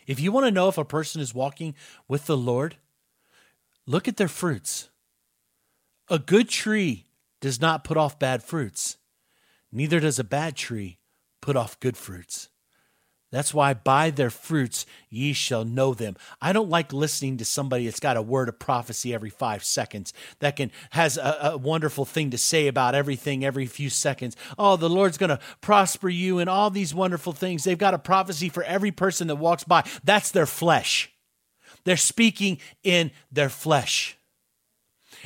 If 0.07 0.21
you 0.21 0.31
want 0.31 0.47
to 0.47 0.53
know 0.53 0.69
if 0.69 0.79
a 0.79 0.85
person 0.85 1.21
is 1.21 1.35
walking 1.35 1.75
with 2.07 2.27
the 2.27 2.37
Lord, 2.37 2.77
Look 3.89 4.07
at 4.07 4.19
their 4.19 4.29
fruits. 4.29 4.91
A 6.11 6.19
good 6.19 6.51
tree 6.51 7.07
does 7.41 7.59
not 7.59 7.85
put 7.85 7.97
off 7.97 8.19
bad 8.19 8.43
fruits, 8.43 8.99
neither 9.73 9.99
does 9.99 10.19
a 10.19 10.25
bad 10.25 10.57
tree 10.57 10.99
put 11.41 11.57
off 11.57 11.81
good 11.81 11.97
fruits. 11.97 12.51
That's 13.33 13.55
why 13.55 13.73
by 13.73 14.11
their 14.11 14.29
fruits 14.29 14.85
ye 15.09 15.33
shall 15.33 15.65
know 15.65 15.95
them. 15.95 16.17
I 16.39 16.53
don't 16.53 16.69
like 16.69 16.93
listening 16.93 17.39
to 17.39 17.47
somebody 17.47 17.87
that's 17.87 17.99
got 17.99 18.19
a 18.19 18.23
word 18.23 18.51
of 18.51 18.59
prophecy 18.59 19.15
every 19.15 19.31
five 19.31 19.65
seconds 19.65 20.13
that 20.41 20.57
can 20.57 20.71
has 20.91 21.17
a, 21.17 21.53
a 21.53 21.57
wonderful 21.57 22.05
thing 22.05 22.29
to 22.31 22.39
say 22.39 22.67
about 22.67 22.95
everything 22.95 23.43
every 23.43 23.67
few 23.67 23.89
seconds. 23.89 24.37
Oh, 24.59 24.77
the 24.77 24.91
Lord's 24.91 25.19
going 25.19 25.31
to 25.31 25.41
prosper 25.63 26.11
you 26.11 26.41
and 26.41 26.51
all 26.51 26.69
these 26.69 26.95
wonderful 26.95 27.33
things. 27.33 27.65
They've 27.65 27.79
got 27.79 27.95
a 27.95 27.99
prophecy 27.99 28.51
for 28.51 28.63
every 28.65 28.93
person 28.93 29.29
that 29.29 29.37
walks 29.37 29.65
by. 29.65 29.85
That's 30.05 30.31
their 30.31 30.47
flesh. 30.47 31.11
They're 31.89 31.97
speaking 31.97 32.59
in 32.83 33.13
their 33.33 33.49
flesh. 33.49 34.19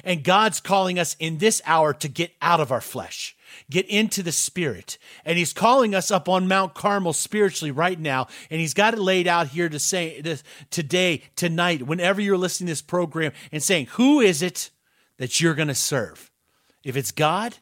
And 0.05 0.23
God's 0.23 0.61
calling 0.61 0.97
us 0.97 1.17
in 1.19 1.39
this 1.39 1.61
hour 1.67 1.93
to 1.95 2.07
get 2.07 2.31
out 2.41 2.61
of 2.61 2.71
our 2.71 2.81
flesh, 2.81 3.37
get 3.69 3.85
into 3.89 4.23
the 4.23 4.31
spirit. 4.31 4.97
And 5.25 5.37
He's 5.37 5.53
calling 5.53 5.93
us 5.93 6.13
up 6.13 6.29
on 6.29 6.47
Mount 6.47 6.75
Carmel 6.75 7.15
spiritually 7.15 7.73
right 7.73 7.99
now. 7.99 8.29
And 8.49 8.61
He's 8.61 8.75
got 8.75 8.95
it 8.95 9.01
laid 9.01 9.27
out 9.27 9.49
here 9.49 9.69
to 9.69 9.81
say 9.81 10.21
this 10.21 10.45
today, 10.71 11.25
tonight, 11.35 11.83
whenever 11.83 12.21
you're 12.21 12.39
listening 12.39 12.69
to 12.69 12.71
this 12.71 12.81
program 12.81 13.33
and 13.51 13.61
saying, 13.61 13.87
Who 13.95 14.21
is 14.21 14.41
it 14.41 14.71
that 15.17 15.41
you're 15.41 15.55
going 15.55 15.67
to 15.67 15.75
serve? 15.75 16.31
If 16.85 16.97
it's 16.97 17.11
God, 17.11 17.57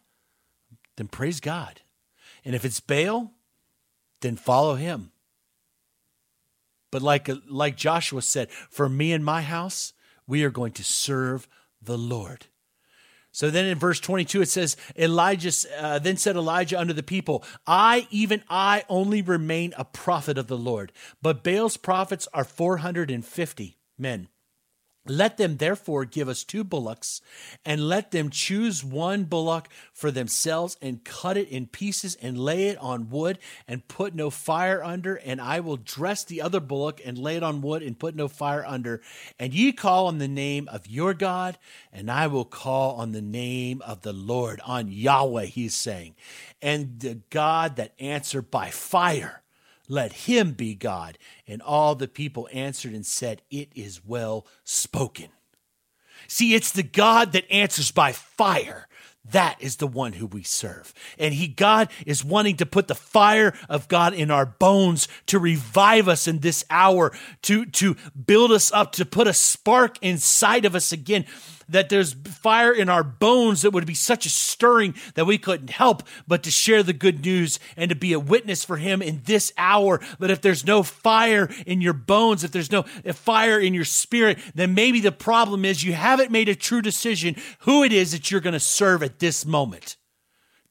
then 0.97 1.09
praise 1.09 1.41
God. 1.41 1.81
And 2.45 2.55
if 2.55 2.67
it's 2.67 2.81
Baal, 2.81 3.33
then 4.21 4.37
follow 4.37 4.75
Him. 4.75 5.13
But 6.91 7.03
like, 7.03 7.29
like 7.49 7.77
Joshua 7.77 8.23
said, 8.23 8.51
for 8.51 8.89
me 8.89 9.13
and 9.13 9.25
my 9.25 9.43
house, 9.43 9.93
we 10.27 10.45
are 10.45 10.51
going 10.51 10.73
to 10.73 10.85
serve 10.85 11.49
the 11.83 11.99
Lord. 11.99 12.47
So 13.33 13.49
then 13.49 13.67
in 13.67 13.79
verse 13.79 14.01
22, 14.01 14.43
it 14.43 14.49
says, 14.49 14.77
Elijah, 14.99 15.53
uh, 15.79 15.99
then 16.01 16.17
said 16.17 16.37
Elijah 16.37 16.81
unto 16.81 16.93
the 16.93 17.03
people, 17.03 17.45
I, 17.67 18.09
even 18.11 18.43
I, 18.49 18.85
only 18.89 19.23
remain 19.23 19.73
a 19.77 19.85
prophet 19.85 20.37
of 20.37 20.49
the 20.49 20.59
Lord, 20.59 20.93
but 21.23 21.45
Baal's 21.45 21.77
prophets 21.77 22.27
are 22.35 22.45
450 22.45 23.79
men. 23.97 24.29
Let 25.07 25.39
them 25.39 25.57
therefore 25.57 26.05
give 26.05 26.29
us 26.29 26.45
two 26.45 26.63
bullocks, 26.63 27.23
and 27.65 27.89
let 27.89 28.11
them 28.11 28.29
choose 28.29 28.85
one 28.85 29.25
bullock 29.25 29.69
for 29.95 30.11
themselves, 30.11 30.77
and 30.83 31.03
cut 31.03 31.39
it 31.39 31.49
in 31.49 31.67
pieces, 31.67 32.17
and 32.17 32.39
lay 32.39 32.69
it 32.69 32.77
on 32.79 33.09
wood, 33.09 33.39
and 33.67 33.89
put 33.89 34.15
no 34.15 34.29
fire 34.29 34.85
under. 34.85 35.17
And 35.17 35.41
I 35.41 35.61
will 35.61 35.79
dress 35.79 36.23
the 36.25 36.43
other 36.43 36.61
bullock, 36.61 37.01
and 37.03 37.17
lay 37.17 37.37
it 37.37 37.43
on 37.43 37.63
wood, 37.63 37.83
and 37.83 37.99
put 37.99 38.15
no 38.15 38.29
fire 38.29 38.65
under. 38.67 39.01
And 39.39 39.55
ye 39.55 39.73
call 39.73 40.07
on 40.07 40.19
the 40.19 40.29
name 40.29 40.69
of 40.69 40.87
your 40.87 41.15
God, 41.15 41.59
and 41.93 42.11
I 42.11 42.27
will 42.27 42.45
call 42.45 42.97
on 42.97 43.13
the 43.13 43.23
name 43.23 43.81
of 43.83 44.03
the 44.03 44.13
Lord, 44.13 44.61
on 44.67 44.93
Yahweh, 44.93 45.47
he's 45.47 45.75
saying. 45.75 46.15
And 46.61 47.01
the 47.01 47.21
God 47.31 47.77
that 47.77 47.95
answered 47.99 48.51
by 48.51 48.69
fire 48.69 49.40
let 49.91 50.13
him 50.13 50.53
be 50.53 50.75
God. 50.75 51.19
And 51.47 51.61
all 51.61 51.95
the 51.95 52.09
people 52.09 52.49
answered 52.53 52.95
and 52.95 53.05
said, 53.05 53.43
It 53.51 53.71
is 53.75 54.05
well 54.05 54.47
spoken. 54.65 55.29
See, 56.29 56.55
it's 56.55 56.71
the 56.71 56.83
God 56.85 57.33
that 57.33 57.51
answers 57.51 57.91
by 57.91 58.13
fire 58.13 58.87
That 59.25 59.57
is 59.61 59.77
the 59.77 59.87
one 59.87 60.15
who 60.15 60.27
we 60.27 60.43
serve. 60.43 60.95
And 61.19 61.35
he, 61.35 61.47
God, 61.47 61.89
is 62.07 62.25
wanting 62.25 62.57
to 62.57 62.67
put 62.67 62.89
the 62.89 62.95
fire 62.95 63.55
of 63.69 63.87
God 63.87 64.15
in 64.15 64.31
our 64.31 64.47
bones 64.47 65.09
to 65.27 65.39
revive 65.39 66.09
us 66.09 66.27
in 66.27 66.39
this 66.39 66.65
hour, 66.71 67.13
to, 67.43 67.67
to 67.67 67.97
build 68.27 68.51
us 68.51 68.73
up, 68.73 68.93
to 68.93 69.05
put 69.05 69.27
a 69.27 69.35
spark 69.35 69.99
inside 70.03 70.65
of 70.65 70.75
us 70.75 70.91
again 70.91 71.27
that 71.71 71.89
there's 71.89 72.15
fire 72.25 72.73
in 72.73 72.89
our 72.89 73.05
bones 73.05 73.63
that 73.63 73.71
would 73.71 73.87
be 73.87 73.95
such 73.95 74.27
a 74.27 74.31
stirring 74.31 74.95
that 75.15 75.25
we 75.25 75.39
couldn't 75.39 75.71
help 75.71 76.03
but 76.27 76.43
to 76.43 76.51
share 76.51 76.83
the 76.83 76.93
good 76.93 77.25
news 77.25 77.59
and 77.77 77.89
to 77.89 77.95
be 77.95 78.13
a 78.13 78.21
witness 78.21 78.65
for 78.65 78.77
him 78.77 79.01
in 79.01 79.23
this 79.25 79.53
hour. 79.57 80.01
But 80.19 80.31
if 80.31 80.41
there's 80.41 80.67
no 80.67 80.83
fire 80.83 81.49
in 81.67 81.81
your 81.81 81.93
bones, 81.93 82.45
if 82.45 82.51
there's 82.51 82.73
no 82.73 82.83
fire 82.83 83.59
in 83.59 83.73
your 83.73 83.85
spirit, 83.85 84.39
then 84.55 84.75
maybe 84.75 85.01
the 85.01 85.13
problem 85.13 85.65
is 85.65 85.85
you 85.85 85.93
haven't 85.93 86.33
made 86.33 86.49
a 86.49 86.57
true 86.57 86.83
decision 86.83 87.37
who 87.61 87.85
it 87.85 87.93
is 87.93 88.13
that 88.13 88.31
you're 88.31 88.41
going 88.41 88.53
to 88.53 88.61
serve 88.61 89.03
at 89.11 89.19
this 89.19 89.45
moment. 89.45 89.97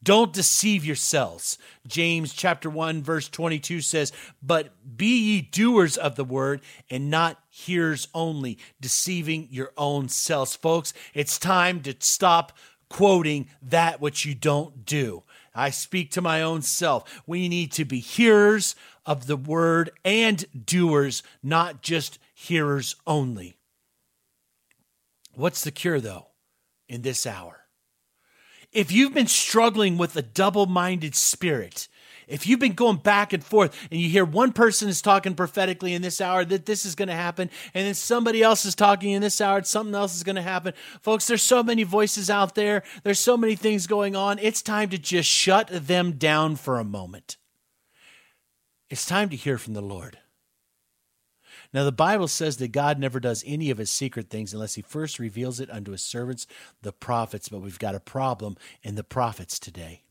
Don't 0.02 0.32
deceive 0.32 0.86
yourselves. 0.86 1.58
James 1.86 2.34
chapter 2.34 2.70
1 2.70 3.04
verse 3.04 3.28
22 3.28 3.82
says, 3.82 4.14
"But 4.42 4.98
be 4.98 5.20
ye 5.20 5.42
doers 5.42 5.98
of 5.98 6.16
the 6.16 6.24
word 6.24 6.62
and 6.90 7.10
not 7.10 7.44
hearers 7.50 8.08
only, 8.14 8.58
deceiving 8.80 9.50
your 9.52 9.74
own 9.76 10.08
selves." 10.08 10.56
Folks, 10.56 10.94
it's 11.14 11.38
time 11.38 11.82
to 11.82 11.94
stop 12.00 12.58
quoting 12.88 13.50
that 13.62 14.00
which 14.00 14.24
you 14.24 14.34
don't 14.34 14.86
do. 14.86 15.24
I 15.54 15.70
speak 15.70 16.12
to 16.12 16.22
my 16.22 16.42
own 16.42 16.62
self. 16.62 17.22
We 17.28 17.50
need 17.50 17.74
to 17.74 17.84
be 17.84 18.00
hearers 18.00 18.76
of 19.06 19.28
the 19.28 19.36
word 19.36 19.92
and 20.06 20.46
doers, 20.66 21.24
not 21.44 21.82
just 21.82 22.20
hearers 22.34 22.96
only. 23.06 23.58
What's 25.34 25.62
the 25.62 25.72
cure 25.72 26.00
though 26.00 26.28
in 26.88 27.02
this 27.02 27.28
hour? 27.28 27.59
If 28.72 28.92
you've 28.92 29.14
been 29.14 29.28
struggling 29.28 29.98
with 29.98 30.16
a 30.16 30.22
double 30.22 30.66
minded 30.66 31.16
spirit, 31.16 31.88
if 32.28 32.46
you've 32.46 32.60
been 32.60 32.74
going 32.74 32.98
back 32.98 33.34
and 33.34 33.44
forth 33.44 33.76
and 33.90 34.00
you 34.00 34.08
hear 34.08 34.24
one 34.24 34.54
person 34.54 34.88
is 34.88 35.02
talking 35.02 35.34
prophetically 35.34 35.94
in 35.94 36.04
this 36.04 36.22
hour 36.22 36.46
that 36.46 36.68
this 36.68 36.86
is 36.86 36.94
going 36.94 37.08
to 37.08 37.16
happen, 37.16 37.50
and 37.74 37.88
then 37.88 37.96
somebody 37.96 38.44
else 38.44 38.66
is 38.66 38.76
talking 38.76 39.12
in 39.12 39.22
this 39.22 39.42
hour, 39.42 39.64
something 39.64 39.96
else 39.96 40.16
is 40.16 40.24
going 40.24 40.36
to 40.36 40.42
happen. 40.42 40.74
Folks, 41.02 41.28
there's 41.28 41.42
so 41.42 41.64
many 41.64 41.84
voices 41.84 42.30
out 42.30 42.56
there, 42.56 42.84
there's 43.04 43.20
so 43.20 43.36
many 43.36 43.56
things 43.56 43.88
going 43.88 44.16
on. 44.16 44.38
It's 44.40 44.62
time 44.62 44.90
to 44.90 44.98
just 44.98 45.30
shut 45.30 45.70
them 45.72 46.14
down 46.14 46.56
for 46.56 46.78
a 46.78 46.84
moment. 46.84 47.38
It's 48.90 49.06
time 49.06 49.30
to 49.30 49.36
hear 49.36 49.58
from 49.58 49.74
the 49.74 49.82
Lord. 49.82 50.20
Now, 51.74 51.84
the 51.84 51.92
Bible 51.92 52.28
says 52.28 52.58
that 52.58 52.72
God 52.72 52.98
never 52.98 53.20
does 53.20 53.44
any 53.46 53.70
of 53.70 53.78
his 53.78 53.92
secret 53.92 54.30
things 54.30 54.54
unless 54.54 54.76
he 54.76 54.82
first 54.82 55.20
reveals 55.20 55.60
it 55.60 55.70
unto 55.70 55.92
his 55.92 56.04
servants, 56.04 56.48
the 56.82 56.92
prophets. 56.92 57.50
But 57.50 57.62
we've 57.62 57.80
got 57.80 57.96
a 57.96 58.00
problem 58.00 58.58
in 58.82 58.96
the 58.96 59.04
prophets 59.04 59.60
today 59.60 60.04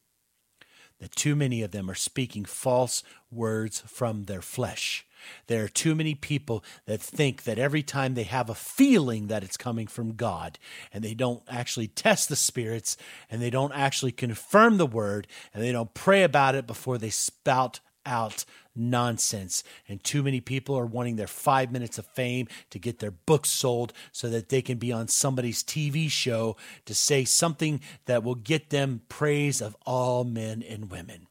that 1.01 1.15
too 1.15 1.37
many 1.37 1.63
of 1.63 1.71
them 1.71 1.91
are 1.91 1.95
speaking 1.95 2.45
false 2.45 3.03
words 3.31 3.83
from 3.87 4.25
their 4.25 4.43
flesh. 4.43 5.07
There 5.47 5.65
are 5.65 5.69
too 5.69 5.95
many 5.95 6.15
people 6.15 6.65
that 6.87 7.01
think 7.01 7.45
that 7.45 7.59
every 7.59 7.83
time 7.83 8.15
they 8.15 8.25
have 8.25 8.49
a 8.49 8.55
feeling 8.55 9.27
that 9.27 9.43
it's 9.43 9.57
coming 9.57 9.87
from 9.87 10.15
God, 10.15 10.59
and 10.93 11.03
they 11.03 11.15
don't 11.15 11.43
actually 11.49 11.89
test 11.89 12.29
the 12.29 12.37
spirits, 12.37 12.97
and 13.31 13.43
they 13.43 13.51
don't 13.51 13.73
actually 13.73 14.13
confirm 14.13 14.77
the 14.77 14.87
word, 14.87 15.27
and 15.53 15.63
they 15.63 15.73
don't 15.73 15.95
pray 15.95 16.23
about 16.23 16.55
it 16.55 16.67
before 16.67 16.99
they 16.99 17.11
spout 17.11 17.81
out 18.09 18.45
nonsense. 18.75 19.63
And 19.87 20.03
too 20.03 20.23
many 20.23 20.41
people 20.41 20.77
are 20.77 20.87
wanting 20.87 21.17
their 21.17 21.27
five 21.27 21.71
minutes 21.71 21.99
of 21.99 22.07
fame 22.07 22.49
to 22.71 22.79
get 22.79 22.99
their 22.99 23.11
books 23.11 23.51
sold 23.51 23.93
so 24.13 24.29
that 24.31 24.49
they 24.49 24.63
can 24.63 24.79
be 24.79 24.91
on 24.91 25.09
somebody's 25.09 25.63
TV 25.63 26.11
show 26.11 26.57
to 26.87 26.95
say 26.95 27.25
something 27.25 27.81
that 28.07 28.25
will 28.25 28.35
get 28.35 28.71
them 28.71 29.03
praise 29.09 29.61
of 29.61 29.77
all 29.85 30.25
men 30.25 30.63
and 30.63 30.91
women. 30.91 31.27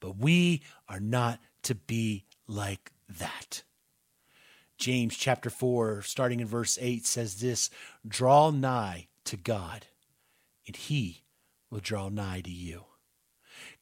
But 0.00 0.16
we 0.16 0.62
are 0.88 1.00
not 1.00 1.40
to 1.64 1.74
be 1.74 2.24
like 2.46 2.92
that. 3.08 3.62
James 4.78 5.16
chapter 5.16 5.50
4, 5.50 6.02
starting 6.02 6.40
in 6.40 6.46
verse 6.46 6.78
8, 6.80 7.06
says 7.06 7.40
this 7.40 7.70
Draw 8.06 8.50
nigh 8.50 9.08
to 9.24 9.36
God, 9.36 9.86
and 10.66 10.76
he 10.76 11.24
will 11.70 11.80
draw 11.80 12.08
nigh 12.08 12.40
to 12.42 12.50
you. 12.50 12.84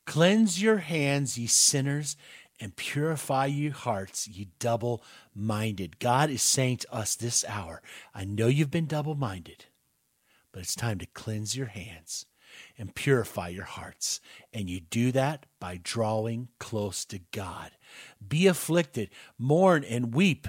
Cleanse 0.07 0.63
your 0.63 0.79
hands, 0.79 1.39
ye 1.39 1.47
sinners, 1.47 2.17
and 2.61 2.77
purify 2.77 3.47
your 3.47 3.73
hearts, 3.73 4.29
ye 4.29 4.49
double 4.59 5.03
minded. 5.35 5.99
God 5.99 6.31
is 6.31 6.43
saying 6.43 6.79
to 6.79 6.95
us 6.95 7.17
this 7.17 7.45
hour, 7.49 7.83
I 8.15 8.25
know 8.25 8.47
you've 8.47 8.71
been 8.71 8.87
double 8.87 9.15
minded, 9.15 9.67
but 10.53 10.63
it's 10.63 10.77
time 10.77 10.99
to 10.99 11.07
cleanse 11.07 11.57
your 11.57 11.67
hands 11.67 12.27
and 12.79 12.95
purify 12.95 13.49
your 13.49 13.65
hearts. 13.65 14.21
And 14.53 14.71
you 14.71 14.81
do 14.81 15.11
that 15.13 15.47
by 15.59 15.81
drawing 15.83 16.49
close 16.59 17.05
to 17.07 17.21
God. 17.33 17.73
Be 18.27 18.47
afflicted, 18.47 19.11
mourn, 19.39 19.85
and 19.85 20.15
weep. 20.15 20.47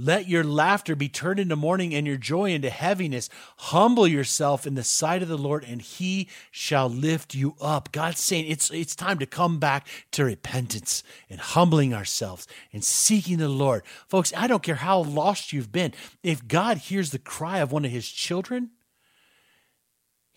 Let 0.00 0.28
your 0.28 0.44
laughter 0.44 0.94
be 0.94 1.08
turned 1.08 1.40
into 1.40 1.56
mourning 1.56 1.92
and 1.92 2.06
your 2.06 2.16
joy 2.16 2.52
into 2.52 2.70
heaviness. 2.70 3.28
Humble 3.56 4.06
yourself 4.06 4.64
in 4.64 4.76
the 4.76 4.84
sight 4.84 5.22
of 5.22 5.28
the 5.28 5.36
Lord, 5.36 5.64
and 5.64 5.82
he 5.82 6.28
shall 6.52 6.88
lift 6.88 7.34
you 7.34 7.56
up. 7.60 7.90
God's 7.90 8.20
saying 8.20 8.46
it's, 8.46 8.70
it's 8.70 8.94
time 8.94 9.18
to 9.18 9.26
come 9.26 9.58
back 9.58 9.88
to 10.12 10.24
repentance 10.24 11.02
and 11.28 11.40
humbling 11.40 11.92
ourselves 11.92 12.46
and 12.72 12.84
seeking 12.84 13.38
the 13.38 13.48
Lord. 13.48 13.82
Folks, 14.06 14.32
I 14.36 14.46
don't 14.46 14.62
care 14.62 14.76
how 14.76 15.00
lost 15.00 15.52
you've 15.52 15.72
been. 15.72 15.92
If 16.22 16.46
God 16.46 16.76
hears 16.76 17.10
the 17.10 17.18
cry 17.18 17.58
of 17.58 17.72
one 17.72 17.84
of 17.84 17.90
his 17.90 18.08
children, 18.08 18.70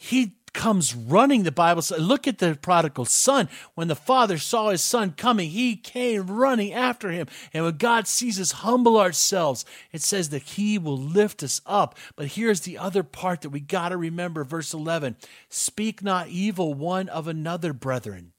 he 0.02 0.34
comes 0.52 0.96
running, 0.96 1.44
the 1.44 1.52
Bible 1.52 1.84
says. 1.84 2.00
Look 2.00 2.28
at 2.28 2.40
the 2.40 2.58
prodigal 2.60 3.06
son. 3.06 3.48
When 3.76 3.88
the 3.88 3.96
father 3.96 4.40
saw 4.40 4.70
his 4.70 4.82
son 4.82 5.12
coming, 5.12 5.52
he 5.52 5.76
came 5.76 6.26
running 6.26 6.74
after 6.74 7.12
him. 7.12 7.28
And 7.54 7.64
when 7.64 7.78
God 7.78 8.08
sees 8.08 8.40
us 8.40 8.52
humble 8.52 9.00
ourselves, 9.00 9.64
it 9.92 10.02
says 10.02 10.30
that 10.30 10.42
he 10.42 10.80
will 10.80 10.98
lift 10.98 11.44
us 11.44 11.62
up. 11.68 11.96
But 12.16 12.30
here's 12.30 12.62
the 12.62 12.80
other 12.80 13.04
part 13.04 13.42
that 13.42 13.52
we 13.52 13.60
got 13.60 13.90
to 13.90 13.98
remember 13.98 14.44
verse 14.44 14.74
11 14.74 15.18
Speak 15.50 16.02
not 16.04 16.30
evil 16.30 16.74
one 16.74 17.08
of 17.08 17.28
another, 17.28 17.72
brethren. 17.72 18.32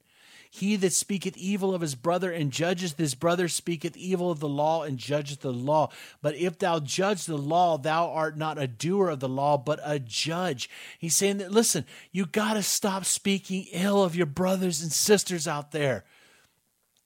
He 0.55 0.77
that 0.77 0.93
speaketh 0.93 1.35
evil 1.38 1.75
of 1.75 1.81
his 1.81 1.95
brother 1.95 2.31
and 2.31 2.53
judgeth 2.53 2.99
his 2.99 3.15
brother 3.15 3.49
speaketh 3.49 3.97
evil 3.97 4.31
of 4.31 4.38
the 4.38 4.49
law 4.51 4.83
and 4.83 4.99
judgeth 4.99 5.41
the 5.41 5.51
law. 5.51 5.88
But 6.21 6.37
if 6.37 6.59
thou 6.59 6.79
judge 6.79 7.25
the 7.25 7.38
law, 7.38 7.79
thou 7.79 8.11
art 8.11 8.37
not 8.37 8.59
a 8.59 8.67
doer 8.67 9.09
of 9.09 9.21
the 9.21 9.31
law, 9.31 9.57
but 9.57 9.81
a 9.83 9.99
judge. 9.99 10.69
He's 10.99 11.17
saying 11.17 11.38
that, 11.38 11.53
listen, 11.53 11.87
you 12.11 12.27
got 12.27 12.53
to 12.53 12.62
stop 12.62 13.07
speaking 13.07 13.65
ill 13.73 14.05
of 14.05 14.15
your 14.15 14.27
brothers 14.27 14.83
and 14.83 14.93
sisters 14.93 15.49
out 15.49 15.73
there. 15.73 16.05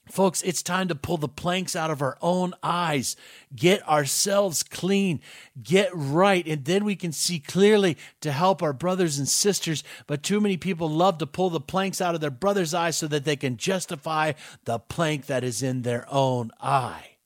Folks, 0.08 0.40
it's 0.42 0.62
time 0.62 0.86
to 0.86 0.94
pull 0.94 1.16
the 1.16 1.28
planks 1.28 1.74
out 1.74 1.90
of 1.90 2.00
our 2.00 2.16
own 2.22 2.54
eyes, 2.62 3.16
get 3.54 3.86
ourselves 3.88 4.62
clean, 4.62 5.20
get 5.60 5.90
right, 5.92 6.46
and 6.46 6.64
then 6.64 6.84
we 6.84 6.94
can 6.94 7.10
see 7.10 7.40
clearly 7.40 7.96
to 8.20 8.30
help 8.30 8.62
our 8.62 8.72
brothers 8.72 9.18
and 9.18 9.28
sisters. 9.28 9.82
But 10.06 10.22
too 10.22 10.40
many 10.40 10.56
people 10.56 10.88
love 10.88 11.18
to 11.18 11.26
pull 11.26 11.50
the 11.50 11.60
planks 11.60 12.00
out 12.00 12.14
of 12.14 12.20
their 12.20 12.30
brother's 12.30 12.72
eyes 12.72 12.96
so 12.96 13.08
that 13.08 13.24
they 13.24 13.34
can 13.34 13.56
justify 13.56 14.32
the 14.64 14.78
plank 14.78 15.26
that 15.26 15.42
is 15.42 15.60
in 15.60 15.82
their 15.82 16.06
own 16.08 16.52
eye. 16.60 17.16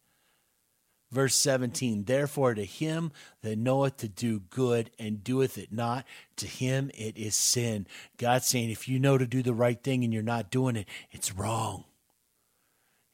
Verse 1.11 1.35
17, 1.35 2.05
therefore 2.05 2.55
to 2.55 2.65
him 2.65 3.11
that 3.43 3.59
knoweth 3.59 3.97
to 3.99 4.09
do 4.09 4.41
good 4.49 4.91
and 4.99 5.25
doeth 5.25 5.59
it 5.59 5.73
not, 5.73 6.07
to 6.37 6.47
him 6.47 6.91
it 6.95 7.19
is 7.19 7.35
sin. 7.35 7.87
God's 8.17 8.47
saying, 8.47 8.71
if 8.71 8.89
you 8.89 9.01
know 9.01 9.19
to 9.19 9.27
do 9.27 9.43
the 9.43 9.53
right 9.53 9.83
thing 9.83 10.05
and 10.05 10.15
you're 10.15 10.23
not 10.23 10.51
doing 10.51 10.77
it, 10.77 10.87
it's 11.11 11.35
wrong. 11.35 11.85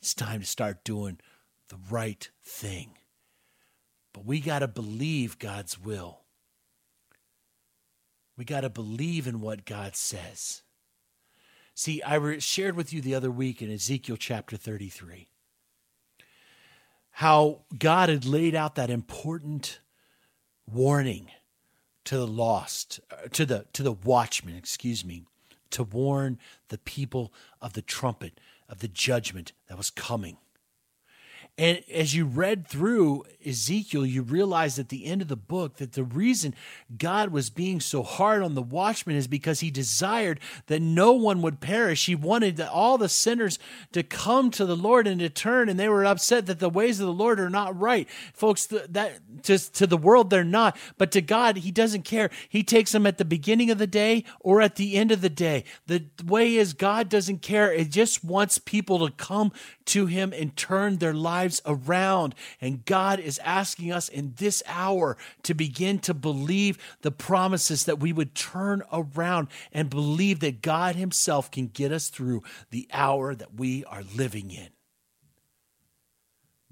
It's 0.07 0.15
time 0.15 0.39
to 0.39 0.47
start 0.47 0.85
doing 0.85 1.19
the 1.69 1.79
right 1.91 2.31
thing. 2.41 2.91
But 4.13 4.25
we 4.25 4.39
got 4.39 4.61
to 4.61 4.69
believe 4.69 5.41
God's 5.41 5.81
will. 5.81 6.21
We 8.39 8.45
got 8.45 8.61
to 8.61 8.71
believe 8.71 9.27
in 9.27 9.41
what 9.41 9.65
God 9.65 9.97
says. 9.97 10.63
See, 11.75 12.05
I 12.05 12.39
shared 12.39 12.77
with 12.77 12.93
you 12.93 13.01
the 13.01 13.17
other 13.17 13.33
week 13.33 13.61
in 13.61 13.69
Ezekiel 13.69 14.17
chapter 14.17 14.57
33 14.57 15.27
how 17.11 17.63
God 17.77 18.09
had 18.09 18.25
laid 18.25 18.55
out 18.55 18.77
that 18.77 18.91
important 18.91 19.81
warning 20.73 21.33
to 22.05 22.17
the 22.17 22.29
lost, 22.29 23.01
uh, 23.11 23.27
to 23.33 23.45
the 23.45 23.67
to 23.73 23.83
the 23.83 23.91
watchman, 23.91 24.55
excuse 24.55 25.05
me, 25.05 25.25
to 25.71 25.83
warn 25.83 26.39
the 26.69 26.79
people 26.79 27.33
of 27.61 27.73
the 27.73 27.83
trumpet 27.83 28.39
of 28.69 28.81
the 28.81 28.89
judgment 28.89 29.53
that 29.69 29.79
was 29.79 29.91
coming. 29.91 30.39
And 31.59 31.83
as 31.91 32.15
you 32.15 32.27
read 32.27 32.67
through 32.67 33.25
Ezekiel, 33.47 34.05
you 34.05 34.21
realize 34.21 34.79
at 34.79 34.91
the 34.91 35.07
end 35.07 35.23
of 35.23 35.29
the 35.29 35.37
book 35.37 35.77
that 35.77 35.93
the 35.93 36.05
reason 36.05 36.55
God 36.99 37.31
was 37.31 37.49
being 37.49 37.81
so 37.81 38.03
hard 38.03 38.43
on 38.43 38.55
the 38.55 38.61
watchman 38.61 39.17
is 39.17 39.27
because 39.27 39.61
he 39.61 39.71
desired 39.71 40.39
that 40.67 40.83
no 40.83 41.13
one 41.13 41.41
would 41.41 41.61
perish. 41.61 42.05
He 42.05 42.15
wanted 42.15 42.61
all 42.61 42.99
the 42.99 43.09
sinners 43.09 43.59
to 43.93 44.03
come 44.03 44.51
to 44.51 44.67
the 44.67 44.77
Lord 44.77 45.07
and 45.07 45.19
to 45.21 45.31
turn, 45.31 45.71
and 45.71 45.81
they 45.81 45.89
were 45.89 46.05
upset 46.05 46.45
that 46.45 46.59
the 46.59 46.69
ways 46.69 47.01
of 47.01 47.07
the 47.07 47.13
Lord 47.13 47.41
are 47.41 47.49
not 47.49 47.79
right. 47.79 48.07
Folks, 48.35 48.67
that 48.67 49.21
just 49.43 49.73
to 49.77 49.87
the 49.87 49.97
world 49.97 50.29
they're 50.29 50.45
not, 50.45 50.77
but 50.99 51.11
to 51.13 51.23
God, 51.23 51.57
he 51.59 51.71
doesn't 51.71 52.03
care. 52.03 52.29
He 52.51 52.63
takes 52.63 52.93
them 52.93 53.07
at 53.07 53.17
the 53.17 53.25
beginning 53.25 53.71
of 53.71 53.79
the 53.79 53.87
day 53.87 54.25
or 54.41 54.61
at 54.61 54.77
the 54.77 54.97
end 54.97 55.11
of 55.11 55.23
the 55.23 55.31
day. 55.31 55.65
The 55.87 56.05
way 56.23 56.57
is 56.57 56.75
God 56.75 57.09
doesn't 57.09 57.41
care. 57.41 57.73
It 57.73 57.89
just 57.89 58.23
wants 58.23 58.59
people 58.59 59.07
to 59.07 59.13
come 59.15 59.53
to 59.87 60.05
him 60.05 60.35
and 60.35 60.55
turn 60.55 60.99
their 60.99 61.15
lives 61.15 61.46
around. 61.65 62.35
And 62.61 62.85
God 62.85 63.21
is 63.21 63.39
asking 63.39 63.93
us 63.93 64.09
in 64.09 64.35
this 64.37 64.63
hour 64.67 65.17
to 65.43 65.55
begin 65.55 65.99
to 66.01 66.15
believe 66.15 66.79
the 67.03 67.11
promises 67.11 67.85
that 67.85 68.01
we 68.01 68.13
would 68.13 68.35
turn 68.35 68.83
around 68.93 69.49
and 69.73 69.91
believe 69.91 70.41
that 70.41 70.63
God 70.63 70.97
himself 70.97 71.51
can 71.51 71.69
get 71.69 71.93
us 71.93 72.09
through 72.09 72.43
the 72.71 72.89
hour 72.93 73.35
that 73.35 73.55
we 73.55 73.85
are 73.85 74.03
living 74.15 74.51
in. 74.51 74.69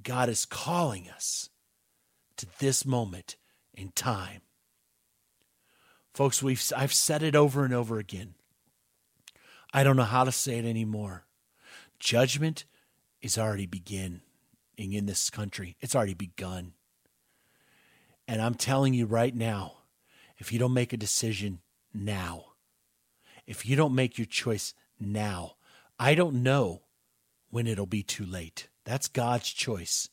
God 0.03 0.29
is 0.29 0.45
calling 0.45 1.09
us 1.09 1.49
to 2.37 2.47
this 2.59 2.85
moment 2.85 3.37
in 3.73 3.91
time. 3.91 4.43
Folks, 6.13 6.43
we've, 6.43 6.63
I've 6.77 6.93
said 6.93 7.23
it 7.23 7.35
over 7.35 7.65
and 7.65 7.75
over 7.75 7.99
again. 7.99 8.35
I 9.73 9.83
don't 9.83 9.97
know 9.97 10.05
how 10.05 10.23
to 10.23 10.31
say 10.31 10.59
it 10.59 10.65
anymore. 10.65 11.25
Judgment 11.99 12.65
is 13.21 13.37
already 13.37 13.67
beginning 13.67 14.21
in 14.77 15.07
this 15.07 15.31
country. 15.31 15.77
It's 15.81 15.95
already 15.95 16.15
begun. 16.15 16.73
And 18.27 18.41
I'm 18.41 18.55
telling 18.55 18.95
you 18.95 19.07
right 19.07 19.35
now, 19.35 19.79
if 20.39 20.53
you 20.53 20.59
don't 20.59 20.75
make 20.75 20.93
a 20.93 20.99
decision 20.99 21.61
now, 21.93 22.47
if 23.47 23.67
you 23.67 23.77
don't 23.77 23.95
make 23.95 24.19
your 24.19 24.27
choice 24.27 24.75
now, 24.99 25.57
I 25.99 26.15
don't 26.15 26.43
know 26.43 26.83
when 27.51 27.67
it'll 27.67 27.87
be 27.87 28.03
too 28.03 28.25
late. 28.25 28.69
That's 28.85 29.09
God's 29.09 29.51
choice. 29.51 30.09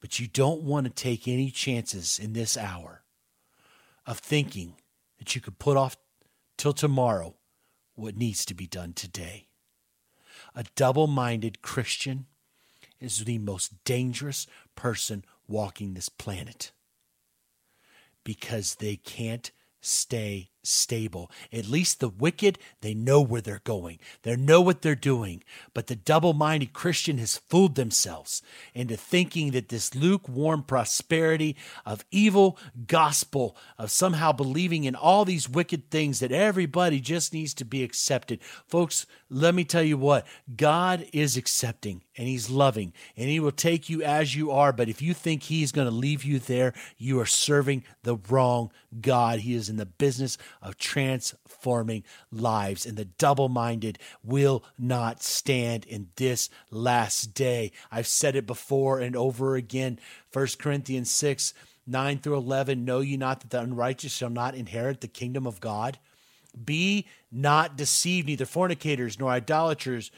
But 0.00 0.18
you 0.18 0.26
don't 0.26 0.62
want 0.62 0.86
to 0.86 0.92
take 0.92 1.28
any 1.28 1.50
chances 1.50 2.18
in 2.18 2.32
this 2.32 2.56
hour 2.56 3.04
of 4.06 4.18
thinking 4.18 4.74
that 5.18 5.34
you 5.34 5.40
could 5.40 5.58
put 5.58 5.76
off 5.76 5.96
till 6.56 6.72
tomorrow 6.72 7.36
what 7.94 8.16
needs 8.16 8.44
to 8.46 8.54
be 8.54 8.66
done 8.66 8.92
today. 8.92 9.46
A 10.54 10.64
double 10.74 11.06
minded 11.06 11.62
Christian 11.62 12.26
is 13.02 13.24
the 13.24 13.38
most 13.38 13.72
dangerous 13.84 14.46
person 14.74 15.24
walking 15.48 15.94
this 15.94 16.08
planet 16.08 16.72
because 18.24 18.76
they 18.76 18.96
can't 18.96 19.50
stay 19.80 20.51
stable. 20.62 21.30
At 21.52 21.66
least 21.66 22.00
the 22.00 22.08
wicked, 22.08 22.58
they 22.80 22.94
know 22.94 23.20
where 23.20 23.40
they're 23.40 23.62
going. 23.64 23.98
They 24.22 24.36
know 24.36 24.60
what 24.60 24.82
they're 24.82 24.94
doing. 24.94 25.42
But 25.74 25.86
the 25.86 25.96
double 25.96 26.32
minded 26.32 26.72
Christian 26.72 27.18
has 27.18 27.36
fooled 27.36 27.74
themselves 27.74 28.42
into 28.74 28.96
thinking 28.96 29.50
that 29.52 29.68
this 29.68 29.94
lukewarm 29.94 30.62
prosperity 30.62 31.56
of 31.84 32.04
evil 32.10 32.58
gospel, 32.86 33.56
of 33.78 33.90
somehow 33.90 34.32
believing 34.32 34.84
in 34.84 34.94
all 34.94 35.24
these 35.24 35.48
wicked 35.48 35.90
things 35.90 36.20
that 36.20 36.32
everybody 36.32 37.00
just 37.00 37.32
needs 37.32 37.54
to 37.54 37.64
be 37.64 37.82
accepted. 37.82 38.40
Folks, 38.66 39.06
let 39.28 39.54
me 39.54 39.64
tell 39.64 39.82
you 39.82 39.96
what 39.96 40.26
God 40.56 41.06
is 41.12 41.36
accepting 41.36 42.02
and 42.16 42.28
He's 42.28 42.50
loving 42.50 42.92
and 43.16 43.28
He 43.28 43.40
will 43.40 43.52
take 43.52 43.88
you 43.88 44.02
as 44.02 44.36
you 44.36 44.50
are. 44.50 44.72
But 44.72 44.88
if 44.88 45.02
you 45.02 45.14
think 45.14 45.44
He's 45.44 45.72
going 45.72 45.88
to 45.88 45.94
leave 45.94 46.24
you 46.24 46.38
there, 46.38 46.72
you 46.98 47.18
are 47.20 47.26
serving 47.26 47.84
the 48.02 48.16
wrong 48.28 48.70
God. 49.00 49.40
He 49.40 49.54
is 49.54 49.68
in 49.68 49.76
the 49.76 49.86
business 49.86 50.38
of 50.60 50.76
transforming 50.76 52.04
lives, 52.30 52.84
and 52.86 52.96
the 52.96 53.04
double 53.04 53.48
minded 53.48 53.98
will 54.22 54.64
not 54.78 55.22
stand 55.22 55.84
in 55.84 56.08
this 56.16 56.50
last 56.70 57.34
day. 57.34 57.72
I've 57.90 58.06
said 58.06 58.36
it 58.36 58.46
before 58.46 59.00
and 59.00 59.16
over 59.16 59.56
again. 59.56 59.98
1 60.32 60.46
Corinthians 60.58 61.10
6 61.10 61.54
9 61.86 62.18
through 62.18 62.36
11 62.36 62.84
Know 62.84 63.00
ye 63.00 63.16
not 63.16 63.40
that 63.40 63.50
the 63.50 63.60
unrighteous 63.60 64.12
shall 64.12 64.30
not 64.30 64.54
inherit 64.54 65.00
the 65.00 65.08
kingdom 65.08 65.46
of 65.46 65.60
God? 65.60 65.98
Be 66.64 67.06
not 67.30 67.76
deceived, 67.76 68.26
neither 68.26 68.44
fornicators, 68.44 69.18
nor 69.18 69.30
idolaters, 69.30 70.10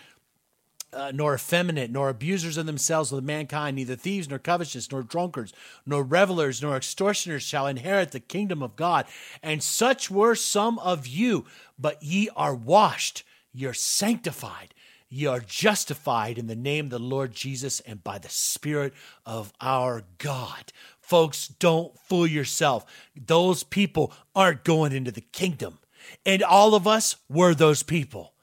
uh, 0.94 1.12
nor 1.14 1.34
effeminate, 1.34 1.90
nor 1.90 2.08
abusers 2.08 2.56
of 2.56 2.66
themselves 2.66 3.12
with 3.12 3.24
mankind, 3.24 3.76
neither 3.76 3.96
thieves, 3.96 4.28
nor 4.28 4.38
covetous, 4.38 4.90
nor 4.90 5.02
drunkards, 5.02 5.52
nor 5.84 6.02
revelers, 6.02 6.62
nor 6.62 6.76
extortioners 6.76 7.42
shall 7.42 7.66
inherit 7.66 8.12
the 8.12 8.20
kingdom 8.20 8.62
of 8.62 8.76
God. 8.76 9.06
And 9.42 9.62
such 9.62 10.10
were 10.10 10.34
some 10.34 10.78
of 10.78 11.06
you, 11.06 11.46
but 11.78 12.02
ye 12.02 12.28
are 12.36 12.54
washed, 12.54 13.24
ye 13.52 13.66
are 13.66 13.74
sanctified, 13.74 14.74
ye 15.08 15.26
are 15.26 15.40
justified 15.40 16.38
in 16.38 16.46
the 16.46 16.56
name 16.56 16.86
of 16.86 16.90
the 16.90 16.98
Lord 16.98 17.32
Jesus 17.32 17.80
and 17.80 18.02
by 18.02 18.18
the 18.18 18.28
Spirit 18.28 18.94
of 19.24 19.52
our 19.60 20.04
God. 20.18 20.72
Folks, 21.00 21.48
don't 21.48 21.98
fool 22.00 22.26
yourself. 22.26 22.86
Those 23.14 23.62
people 23.62 24.12
aren't 24.34 24.64
going 24.64 24.92
into 24.92 25.10
the 25.10 25.20
kingdom. 25.20 25.78
And 26.24 26.42
all 26.42 26.74
of 26.74 26.86
us 26.86 27.16
were 27.28 27.54
those 27.54 27.82
people. 27.82 28.33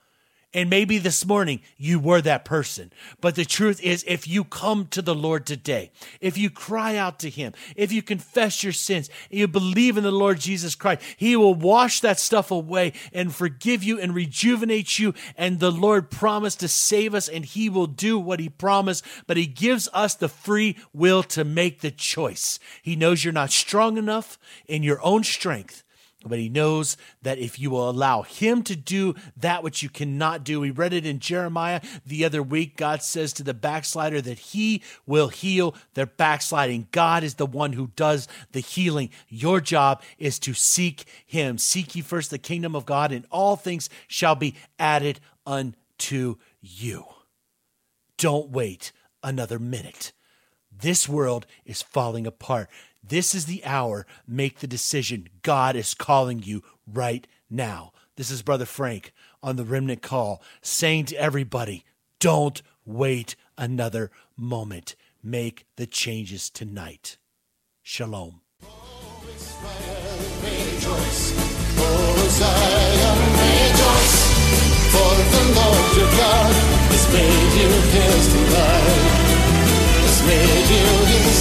And 0.53 0.69
maybe 0.69 0.97
this 0.97 1.25
morning 1.25 1.61
you 1.77 1.97
were 1.97 2.21
that 2.21 2.43
person. 2.43 2.91
But 3.21 3.35
the 3.35 3.45
truth 3.45 3.81
is, 3.81 4.03
if 4.05 4.27
you 4.27 4.43
come 4.43 4.87
to 4.87 5.01
the 5.01 5.15
Lord 5.15 5.45
today, 5.45 5.91
if 6.19 6.37
you 6.37 6.49
cry 6.49 6.97
out 6.97 7.19
to 7.19 7.29
Him, 7.29 7.53
if 7.77 7.93
you 7.93 8.01
confess 8.01 8.61
your 8.61 8.73
sins, 8.73 9.09
and 9.29 9.39
you 9.39 9.47
believe 9.47 9.95
in 9.95 10.03
the 10.03 10.11
Lord 10.11 10.41
Jesus 10.41 10.75
Christ, 10.75 11.03
He 11.15 11.37
will 11.37 11.55
wash 11.55 12.01
that 12.01 12.19
stuff 12.19 12.51
away 12.51 12.91
and 13.13 13.33
forgive 13.33 13.81
you 13.81 13.97
and 13.97 14.13
rejuvenate 14.13 14.99
you. 14.99 15.13
And 15.37 15.59
the 15.59 15.71
Lord 15.71 16.11
promised 16.11 16.59
to 16.59 16.67
save 16.67 17.15
us, 17.15 17.29
and 17.29 17.45
He 17.45 17.69
will 17.69 17.87
do 17.87 18.19
what 18.19 18.41
He 18.41 18.49
promised. 18.49 19.05
But 19.27 19.37
He 19.37 19.47
gives 19.47 19.87
us 19.93 20.15
the 20.15 20.27
free 20.27 20.75
will 20.93 21.23
to 21.23 21.45
make 21.45 21.79
the 21.79 21.91
choice. 21.91 22.59
He 22.81 22.97
knows 22.97 23.23
you're 23.23 23.31
not 23.31 23.51
strong 23.51 23.97
enough 23.97 24.37
in 24.67 24.83
your 24.83 25.01
own 25.01 25.23
strength 25.23 25.85
but 26.25 26.39
he 26.39 26.49
knows 26.49 26.97
that 27.21 27.39
if 27.39 27.59
you 27.59 27.69
will 27.69 27.89
allow 27.89 28.21
him 28.21 28.63
to 28.63 28.75
do 28.75 29.15
that 29.37 29.63
which 29.63 29.81
you 29.81 29.89
cannot 29.89 30.43
do, 30.43 30.59
we 30.59 30.69
read 30.69 30.93
it 30.93 31.05
in 31.05 31.19
Jeremiah 31.19 31.81
the 32.05 32.23
other 32.23 32.43
week. 32.43 32.77
God 32.77 33.01
says 33.01 33.33
to 33.33 33.43
the 33.43 33.53
backslider 33.53 34.21
that 34.21 34.39
he 34.39 34.83
will 35.05 35.29
heal 35.29 35.75
their 35.93 36.05
backsliding. 36.05 36.87
God 36.91 37.23
is 37.23 37.35
the 37.35 37.45
one 37.45 37.73
who 37.73 37.87
does 37.95 38.27
the 38.51 38.59
healing. 38.59 39.09
Your 39.29 39.59
job 39.59 40.01
is 40.19 40.37
to 40.39 40.53
seek 40.53 41.05
him. 41.25 41.57
Seek 41.57 41.95
ye 41.95 42.01
first 42.01 42.29
the 42.29 42.37
kingdom 42.37 42.75
of 42.75 42.85
God, 42.85 43.11
and 43.11 43.25
all 43.31 43.55
things 43.55 43.89
shall 44.07 44.35
be 44.35 44.55
added 44.77 45.19
unto 45.45 46.35
you. 46.61 47.05
Don't 48.17 48.49
wait 48.49 48.91
another 49.23 49.57
minute. 49.57 50.13
This 50.71 51.09
world 51.09 51.45
is 51.65 51.81
falling 51.81 52.25
apart. 52.25 52.69
This 53.03 53.33
is 53.33 53.45
the 53.45 53.63
hour. 53.65 54.05
Make 54.27 54.59
the 54.59 54.67
decision. 54.67 55.27
God 55.41 55.75
is 55.75 55.93
calling 55.93 56.43
you 56.43 56.63
right 56.85 57.25
now. 57.49 57.91
This 58.15 58.29
is 58.29 58.41
Brother 58.41 58.65
Frank 58.65 59.13
on 59.41 59.55
the 59.55 59.65
Remnant 59.65 60.01
Call 60.01 60.41
saying 60.61 61.05
to 61.05 61.15
everybody 61.15 61.85
don't 62.19 62.61
wait 62.85 63.35
another 63.57 64.11
moment. 64.37 64.95
Make 65.23 65.65
the 65.75 65.87
changes 65.87 66.49
tonight. 66.49 67.17
Shalom. 67.81 68.41
For 74.91 75.13
the 75.33 75.43
Lord 75.55 75.95
your 75.97 76.11
God 76.17 76.53
has 76.91 77.05
made 77.13 77.51
you 77.57 77.69
his 77.95 78.33
delight, 78.33 79.41
has 80.03 80.19
made 80.27 80.67
you 80.69 80.87
his 81.05 81.40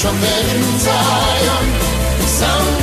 Trumpeted 0.00 0.56
in 0.56 0.78
Zion, 0.78 1.66
sound 2.26 2.79